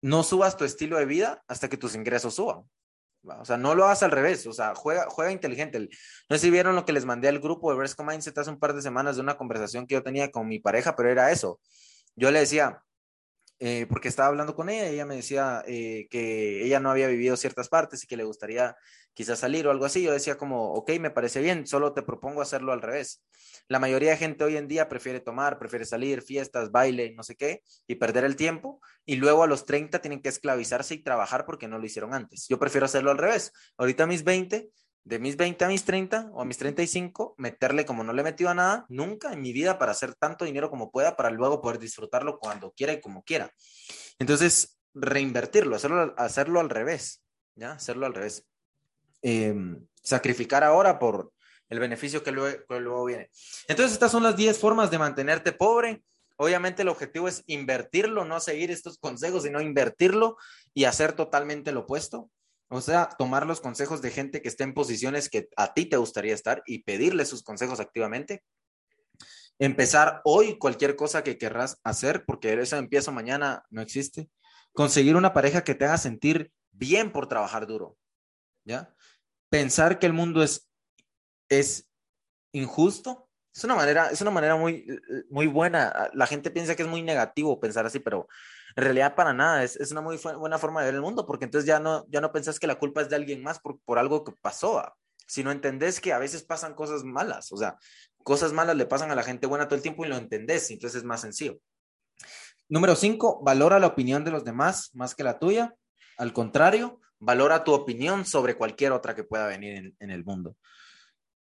no 0.00 0.22
subas 0.22 0.56
tu 0.56 0.64
estilo 0.64 0.96
de 0.96 1.04
vida 1.04 1.42
hasta 1.48 1.68
que 1.68 1.76
tus 1.76 1.94
ingresos 1.94 2.36
suban. 2.36 2.62
O 3.22 3.44
sea, 3.44 3.58
no 3.58 3.74
lo 3.74 3.84
hagas 3.84 4.02
al 4.02 4.12
revés, 4.12 4.46
o 4.46 4.52
sea, 4.52 4.74
juega, 4.74 5.06
juega 5.10 5.32
inteligente. 5.32 5.78
No 5.80 6.36
sé 6.36 6.38
si 6.38 6.50
vieron 6.50 6.74
lo 6.74 6.86
que 6.86 6.92
les 6.92 7.04
mandé 7.04 7.28
al 7.28 7.40
grupo 7.40 7.70
de 7.70 7.76
Bresco 7.76 8.04
Mindset 8.04 8.38
hace 8.38 8.48
un 8.48 8.58
par 8.58 8.74
de 8.74 8.80
semanas 8.80 9.16
de 9.16 9.22
una 9.22 9.36
conversación 9.36 9.86
que 9.86 9.94
yo 9.94 10.02
tenía 10.02 10.30
con 10.30 10.48
mi 10.48 10.58
pareja, 10.60 10.96
pero 10.96 11.10
era 11.10 11.30
eso. 11.30 11.60
Yo 12.14 12.30
le 12.30 12.38
decía, 12.38 12.82
eh, 13.62 13.86
porque 13.90 14.08
estaba 14.08 14.28
hablando 14.28 14.54
con 14.54 14.70
ella 14.70 14.90
y 14.90 14.94
ella 14.94 15.04
me 15.04 15.16
decía 15.16 15.62
eh, 15.66 16.08
que 16.10 16.64
ella 16.64 16.80
no 16.80 16.90
había 16.90 17.08
vivido 17.08 17.36
ciertas 17.36 17.68
partes 17.68 18.02
y 18.02 18.06
que 18.06 18.16
le 18.16 18.24
gustaría 18.24 18.74
quizás 19.12 19.38
salir 19.38 19.66
o 19.66 19.70
algo 19.70 19.84
así. 19.84 20.02
Yo 20.02 20.12
decía 20.12 20.38
como, 20.38 20.72
ok, 20.72 20.92
me 20.98 21.10
parece 21.10 21.42
bien, 21.42 21.66
solo 21.66 21.92
te 21.92 22.00
propongo 22.00 22.40
hacerlo 22.40 22.72
al 22.72 22.80
revés. 22.80 23.22
La 23.68 23.78
mayoría 23.78 24.12
de 24.12 24.16
gente 24.16 24.44
hoy 24.44 24.56
en 24.56 24.66
día 24.66 24.88
prefiere 24.88 25.20
tomar, 25.20 25.58
prefiere 25.58 25.84
salir, 25.84 26.22
fiestas, 26.22 26.70
baile, 26.72 27.12
no 27.14 27.22
sé 27.22 27.36
qué, 27.36 27.62
y 27.86 27.96
perder 27.96 28.24
el 28.24 28.34
tiempo. 28.34 28.80
Y 29.04 29.16
luego 29.16 29.42
a 29.42 29.46
los 29.46 29.66
30 29.66 30.00
tienen 30.00 30.22
que 30.22 30.30
esclavizarse 30.30 30.94
y 30.94 31.02
trabajar 31.02 31.44
porque 31.44 31.68
no 31.68 31.78
lo 31.78 31.84
hicieron 31.84 32.14
antes. 32.14 32.46
Yo 32.48 32.58
prefiero 32.58 32.86
hacerlo 32.86 33.10
al 33.10 33.18
revés. 33.18 33.52
Ahorita 33.76 34.04
a 34.04 34.06
mis 34.06 34.24
20, 34.24 34.70
de 35.04 35.18
mis 35.18 35.36
20 35.36 35.64
a 35.64 35.68
mis 35.68 35.84
30 35.84 36.30
o 36.32 36.42
a 36.42 36.44
mis 36.44 36.58
35, 36.58 37.34
meterle 37.38 37.86
como 37.86 38.04
no 38.04 38.12
le 38.12 38.20
he 38.20 38.24
metido 38.24 38.50
a 38.50 38.54
nada 38.54 38.86
nunca 38.88 39.32
en 39.32 39.40
mi 39.40 39.52
vida 39.52 39.78
para 39.78 39.92
hacer 39.92 40.14
tanto 40.14 40.44
dinero 40.44 40.70
como 40.70 40.90
pueda 40.90 41.16
para 41.16 41.30
luego 41.30 41.60
poder 41.60 41.78
disfrutarlo 41.78 42.38
cuando 42.38 42.72
quiera 42.72 42.92
y 42.92 43.00
como 43.00 43.22
quiera. 43.22 43.50
Entonces, 44.18 44.78
reinvertirlo, 44.94 45.76
hacerlo, 45.76 46.14
hacerlo 46.16 46.60
al 46.60 46.70
revés, 46.70 47.22
¿ya? 47.54 47.72
Hacerlo 47.72 48.06
al 48.06 48.14
revés. 48.14 48.46
Em, 49.22 49.86
sacrificar 50.02 50.64
ahora 50.64 50.98
por 50.98 51.32
el 51.68 51.78
beneficio 51.78 52.22
que 52.22 52.32
luego, 52.32 53.04
viene. 53.04 53.30
Entonces, 53.68 53.92
estas 53.92 54.10
son 54.10 54.22
las 54.22 54.36
10 54.36 54.58
formas 54.58 54.90
de 54.90 54.98
mantenerte 54.98 55.52
pobre. 55.52 56.02
Obviamente 56.36 56.82
el 56.82 56.88
objetivo 56.88 57.28
es 57.28 57.42
invertirlo, 57.46 58.24
no 58.24 58.40
seguir 58.40 58.70
estos 58.70 58.98
consejos, 58.98 59.44
sino 59.44 59.60
invertirlo 59.60 60.36
y 60.74 60.84
hacer 60.84 61.12
totalmente 61.12 61.70
lo 61.70 61.80
opuesto. 61.80 62.30
O 62.70 62.80
sea, 62.80 63.08
tomar 63.18 63.46
los 63.46 63.60
consejos 63.60 64.00
de 64.00 64.10
gente 64.10 64.42
que 64.42 64.48
esté 64.48 64.64
en 64.64 64.74
posiciones 64.74 65.28
que 65.28 65.48
a 65.56 65.74
ti 65.74 65.86
te 65.86 65.96
gustaría 65.96 66.34
estar 66.34 66.62
y 66.66 66.84
pedirle 66.84 67.24
sus 67.24 67.42
consejos 67.42 67.80
activamente. 67.80 68.44
Empezar 69.58 70.22
hoy 70.24 70.56
cualquier 70.58 70.96
cosa 70.96 71.24
que 71.24 71.36
querrás 71.36 71.80
hacer, 71.82 72.24
porque 72.24 72.52
eso 72.52 72.76
empiezo 72.76 73.12
mañana 73.12 73.64
no 73.70 73.82
existe. 73.82 74.30
Conseguir 74.72 75.16
una 75.16 75.32
pareja 75.32 75.64
que 75.64 75.74
te 75.74 75.84
haga 75.84 75.98
sentir 75.98 76.52
bien 76.70 77.12
por 77.12 77.26
trabajar 77.26 77.66
duro. 77.66 77.98
¿Ya? 78.64 78.94
Pensar 79.50 79.98
que 79.98 80.06
el 80.06 80.12
mundo 80.12 80.42
es 80.42 80.70
es 81.50 81.90
injusto. 82.52 83.28
Es 83.54 83.64
una 83.64 83.74
manera, 83.74 84.10
es 84.10 84.20
una 84.20 84.30
manera 84.30 84.56
muy, 84.56 84.86
muy 85.28 85.46
buena. 85.46 86.10
La 86.14 86.26
gente 86.26 86.50
piensa 86.50 86.76
que 86.76 86.82
es 86.82 86.88
muy 86.88 87.02
negativo 87.02 87.58
pensar 87.58 87.84
así, 87.84 87.98
pero 87.98 88.28
en 88.76 88.84
realidad 88.84 89.14
para 89.14 89.32
nada. 89.32 89.64
Es, 89.64 89.76
es 89.76 89.90
una 89.90 90.00
muy 90.00 90.18
buena 90.38 90.58
forma 90.58 90.80
de 90.80 90.86
ver 90.86 90.94
el 90.94 91.00
mundo, 91.00 91.26
porque 91.26 91.46
entonces 91.46 91.66
ya 91.66 91.80
no, 91.80 92.06
ya 92.08 92.20
no 92.20 92.32
pensás 92.32 92.60
que 92.60 92.66
la 92.66 92.78
culpa 92.78 93.02
es 93.02 93.08
de 93.08 93.16
alguien 93.16 93.42
más 93.42 93.58
por, 93.58 93.80
por 93.80 93.98
algo 93.98 94.24
que 94.24 94.32
pasó, 94.40 94.82
Si 95.26 95.42
no 95.42 95.50
entendés 95.50 96.00
que 96.00 96.12
a 96.12 96.18
veces 96.18 96.44
pasan 96.44 96.74
cosas 96.74 97.02
malas. 97.02 97.50
O 97.52 97.56
sea, 97.56 97.76
cosas 98.22 98.52
malas 98.52 98.76
le 98.76 98.86
pasan 98.86 99.10
a 99.10 99.14
la 99.14 99.22
gente 99.22 99.46
buena 99.46 99.66
todo 99.66 99.76
el 99.76 99.82
tiempo 99.82 100.04
y 100.04 100.08
lo 100.08 100.16
entendés, 100.16 100.70
entonces 100.70 100.98
es 100.98 101.04
más 101.04 101.20
sencillo. 101.20 101.58
Número 102.68 102.94
cinco, 102.94 103.42
valora 103.42 103.80
la 103.80 103.88
opinión 103.88 104.24
de 104.24 104.30
los 104.30 104.44
demás 104.44 104.90
más 104.94 105.16
que 105.16 105.24
la 105.24 105.40
tuya. 105.40 105.74
Al 106.18 106.32
contrario, 106.32 107.00
valora 107.18 107.64
tu 107.64 107.72
opinión 107.72 108.24
sobre 108.24 108.56
cualquier 108.56 108.92
otra 108.92 109.16
que 109.16 109.24
pueda 109.24 109.48
venir 109.48 109.74
en, 109.76 109.96
en 109.98 110.10
el 110.10 110.24
mundo. 110.24 110.56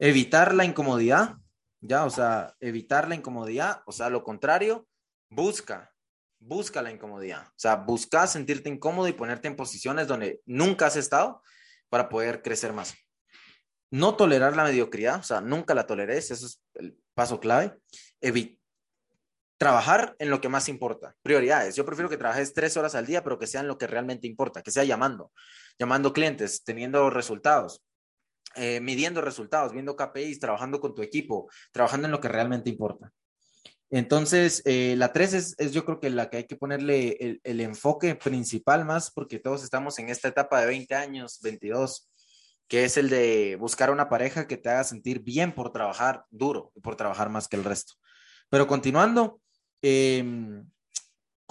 Evitar 0.01 0.53
la 0.53 0.65
incomodidad, 0.65 1.37
ya, 1.83 2.05
o 2.05 2.11
sea, 2.11 2.55
evitar 2.61 3.09
la 3.09 3.17
incomodidad, 3.17 3.83
o 3.87 3.93
sea, 3.93 4.09
lo 4.09 4.23
contrario, 4.23 4.87
busca, 5.29 5.93
busca 6.39 6.81
la 6.81 6.93
incomodidad. 6.93 7.47
O 7.49 7.59
sea, 7.59 7.77
busca 7.77 8.27
sentirte 8.27 8.71
incómodo 8.71 9.09
y 9.09 9.13
ponerte 9.13 9.49
en 9.49 9.57
posiciones 9.57 10.07
donde 10.07 10.41
nunca 10.47 10.87
has 10.87 10.97
estado 10.97 11.43
para 11.89 12.09
poder 12.09 12.41
crecer 12.41 12.73
más. 12.73 12.95
No 13.91 14.17
tolerar 14.17 14.57
la 14.57 14.65
mediocridad, 14.65 15.19
o 15.19 15.23
sea, 15.25 15.41
nunca 15.41 15.75
la 15.75 15.87
toleres, 15.87 16.31
eso 16.31 16.47
es 16.47 16.63
el 16.75 16.97
paso 17.15 17.41
clave. 17.41 17.77
trabajar 19.59 20.17
en 20.19 20.31
lo 20.31 20.41
que 20.41 20.49
más 20.49 20.69
importa, 20.69 21.15
prioridades. 21.23 21.75
Yo 21.77 21.85
prefiero 21.85 22.09
que 22.09 22.17
trabajes 22.17 22.55
tres 22.55 22.77
horas 22.77 22.95
al 22.95 23.07
día, 23.07 23.23
pero 23.23 23.39
que 23.39 23.47
sean 23.47 23.69
lo 23.69 23.77
que 23.77 23.87
realmente 23.87 24.27
importa, 24.27 24.63
que 24.63 24.71
sea 24.71 24.85
llamando, 24.85 25.33
llamando 25.79 26.13
clientes, 26.13 26.65
teniendo 26.65 27.11
resultados, 27.11 27.85
eh, 28.57 28.81
midiendo 28.81 29.21
resultados, 29.21 29.73
viendo 29.73 29.97
KPIs, 29.97 30.41
trabajando 30.41 30.81
con 30.81 30.95
tu 30.95 31.03
equipo, 31.03 31.51
trabajando 31.73 32.07
en 32.07 32.13
lo 32.13 32.21
que 32.21 32.29
realmente 32.29 32.71
importa. 32.71 33.13
Entonces, 33.91 34.63
eh, 34.65 34.95
la 34.97 35.13
3 35.13 35.35
es, 35.35 35.55
es, 35.59 35.73
yo 35.73 35.85
creo 35.85 36.01
que 36.01 36.09
la 36.09 36.31
que 36.31 36.39
hay 36.39 36.45
que 36.45 36.57
ponerle 36.57 37.17
el, 37.21 37.41
el, 37.45 37.61
enfoque 37.61 38.15
principal 38.15 38.87
más, 38.87 39.11
porque 39.11 39.39
todos 39.39 39.63
estamos 39.63 39.99
en 39.99 40.09
esta 40.09 40.29
etapa 40.29 40.61
de 40.61 40.67
20 40.67 40.95
años, 40.95 41.41
22, 41.43 42.11
que 42.69 42.85
es 42.85 42.97
el 42.97 43.11
de 43.11 43.57
buscar 43.61 43.91
una 43.91 44.09
pareja 44.09 44.47
que 44.47 44.57
te 44.57 44.71
haga 44.71 44.85
sentir 44.85 45.21
bien 45.21 45.55
por 45.55 45.73
trabajar 45.73 46.25
duro 46.31 46.73
y 46.75 46.81
por 46.81 46.97
trabajar 46.97 47.29
más 47.29 47.49
que 47.49 47.57
el 47.57 47.65
resto. 47.65 47.95
Pero 48.49 48.67
continuando, 48.67 49.43
eh, 49.83 50.25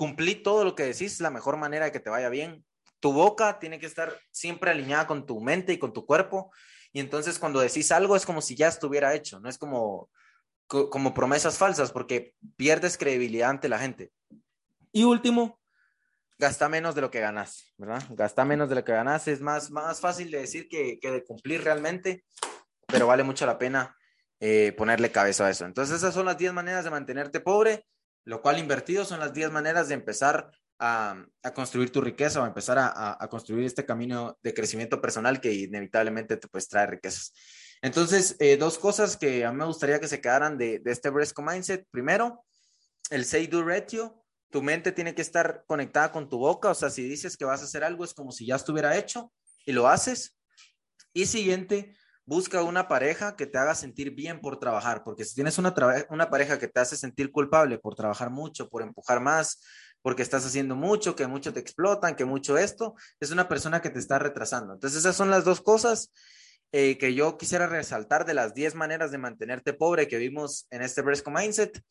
cumplir 0.01 0.41
todo 0.41 0.63
lo 0.63 0.73
que 0.73 0.81
decís, 0.81 1.19
la 1.19 1.29
mejor 1.29 1.57
manera 1.57 1.85
de 1.85 1.91
que 1.91 1.99
te 1.99 2.09
vaya 2.09 2.29
bien. 2.29 2.65
Tu 2.99 3.13
boca 3.13 3.59
tiene 3.59 3.79
que 3.79 3.85
estar 3.85 4.11
siempre 4.31 4.71
alineada 4.71 5.05
con 5.05 5.27
tu 5.27 5.39
mente 5.41 5.73
y 5.73 5.77
con 5.77 5.93
tu 5.93 6.07
cuerpo. 6.07 6.51
Y 6.93 6.99
entonces 6.99 7.39
cuando 7.39 7.59
decís 7.59 7.91
algo 7.91 8.15
es 8.15 8.25
como 8.25 8.41
si 8.41 8.55
ya 8.55 8.67
estuviera 8.67 9.13
hecho, 9.13 9.39
no 9.39 9.49
es 9.49 9.57
como 9.57 10.09
como 10.71 11.13
promesas 11.13 11.57
falsas 11.57 11.91
porque 11.91 12.33
pierdes 12.55 12.97
credibilidad 12.97 13.49
ante 13.49 13.67
la 13.67 13.77
gente. 13.77 14.11
Y 14.93 15.03
último, 15.03 15.59
gasta 16.37 16.69
menos 16.69 16.95
de 16.95 17.01
lo 17.01 17.11
que 17.11 17.19
ganas, 17.19 17.73
¿verdad? 17.77 18.03
Gasta 18.11 18.45
menos 18.45 18.69
de 18.69 18.75
lo 18.75 18.83
que 18.83 18.93
ganas. 18.93 19.27
Es 19.27 19.41
más, 19.41 19.69
más 19.69 19.99
fácil 19.99 20.31
de 20.31 20.39
decir 20.39 20.69
que, 20.69 20.97
que 20.99 21.11
de 21.11 21.23
cumplir 21.25 21.63
realmente, 21.63 22.23
pero 22.87 23.05
vale 23.05 23.23
mucho 23.23 23.45
la 23.45 23.57
pena 23.57 23.97
eh, 24.39 24.73
ponerle 24.77 25.11
cabeza 25.11 25.45
a 25.45 25.49
eso. 25.49 25.65
Entonces 25.65 25.97
esas 25.97 26.13
son 26.13 26.25
las 26.25 26.37
10 26.37 26.53
maneras 26.53 26.85
de 26.85 26.89
mantenerte 26.89 27.41
pobre, 27.41 27.85
lo 28.23 28.41
cual 28.41 28.57
invertido 28.57 29.03
son 29.03 29.19
las 29.19 29.33
10 29.33 29.51
maneras 29.51 29.89
de 29.89 29.95
empezar 29.95 30.51
a, 30.83 31.23
a, 31.43 31.53
construir 31.53 31.91
tu 31.91 32.01
riqueza 32.01 32.41
o 32.41 32.47
empezar 32.47 32.79
a, 32.79 33.17
a, 33.23 33.27
construir 33.29 33.65
este 33.65 33.85
camino 33.85 34.39
de 34.41 34.51
crecimiento 34.51 34.99
personal 34.99 35.39
que 35.39 35.53
inevitablemente 35.53 36.37
te 36.37 36.47
pues 36.47 36.67
trae 36.67 36.87
riquezas. 36.87 37.33
Entonces, 37.83 38.35
eh, 38.39 38.57
dos 38.57 38.79
cosas 38.79 39.15
que 39.15 39.45
a 39.45 39.51
mí 39.51 39.57
me 39.59 39.65
gustaría 39.65 39.99
que 39.99 40.07
se 40.07 40.19
quedaran 40.19 40.57
de, 40.57 40.81
este 40.85 41.11
Bresco 41.11 41.43
Mindset. 41.43 41.87
Primero, 41.91 42.43
el 43.11 43.25
say-do 43.25 43.63
ratio. 43.63 44.17
Tu 44.49 44.61
mente 44.61 44.91
tiene 44.91 45.15
que 45.15 45.21
estar 45.21 45.63
conectada 45.67 46.11
con 46.11 46.27
tu 46.27 46.39
boca. 46.39 46.71
O 46.71 46.75
sea, 46.75 46.89
si 46.89 47.03
dices 47.07 47.37
que 47.37 47.45
vas 47.45 47.61
a 47.61 47.65
hacer 47.65 47.83
algo, 47.83 48.03
es 48.03 48.13
como 48.13 48.31
si 48.31 48.47
ya 48.47 48.55
estuviera 48.55 48.97
hecho 48.97 49.31
y 49.65 49.71
lo 49.71 49.87
haces. 49.87 50.35
Y 51.13 51.27
siguiente, 51.27 51.95
busca 52.25 52.61
una 52.63 52.87
pareja 52.87 53.35
que 53.35 53.45
te 53.45 53.57
haga 53.57 53.75
sentir 53.75 54.11
bien 54.15 54.41
por 54.41 54.59
trabajar. 54.59 55.03
Porque 55.03 55.25
si 55.25 55.35
tienes 55.35 55.57
una 55.57 56.29
pareja 56.29 56.59
que 56.59 56.67
te 56.67 56.79
hace 56.79 56.97
sentir 56.97 57.31
culpable 57.31 57.77
por 57.77 57.95
trabajar 57.95 58.29
mucho, 58.29 58.67
por 58.67 58.81
empujar 58.81 59.21
más, 59.21 59.61
porque 60.01 60.23
estás 60.23 60.45
haciendo 60.45 60.75
mucho, 60.75 61.15
que 61.15 61.27
mucho 61.27 61.53
te 61.53 61.59
explotan, 61.59 62.15
que 62.15 62.25
mucho 62.25 62.57
esto, 62.57 62.95
es 63.19 63.31
una 63.31 63.47
persona 63.47 63.81
que 63.81 63.89
te 63.89 63.99
está 63.99 64.19
retrasando. 64.19 64.73
Entonces, 64.73 64.99
esas 64.99 65.15
son 65.15 65.29
las 65.29 65.45
dos 65.45 65.61
cosas 65.61 66.11
eh, 66.71 66.97
que 66.97 67.13
yo 67.13 67.37
quisiera 67.37 67.67
resaltar 67.67 68.25
de 68.25 68.33
las 68.33 68.53
10 68.53 68.75
maneras 68.75 69.11
de 69.11 69.17
mantenerte 69.17 69.73
pobre 69.73 70.07
que 70.07 70.17
vimos 70.17 70.67
en 70.69 70.81
este 70.81 71.01
Bresco 71.01 71.29
Mindset. 71.29 71.83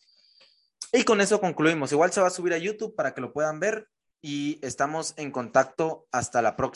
Y 0.93 1.05
con 1.05 1.21
eso 1.21 1.41
concluimos. 1.41 1.93
Igual 1.93 2.13
se 2.13 2.21
va 2.21 2.29
a 2.29 2.31
subir 2.31 2.53
a 2.55 2.59
YouTube 2.59 2.97
para 2.97 3.15
que 3.15 3.21
lo 3.21 3.33
puedan 3.33 3.61
ver 3.61 3.89
y 4.23 4.59
estamos 4.63 5.15
en 5.17 5.31
contacto 5.31 6.07
hasta 6.13 6.43
la 6.43 6.57
próxima. 6.57 6.69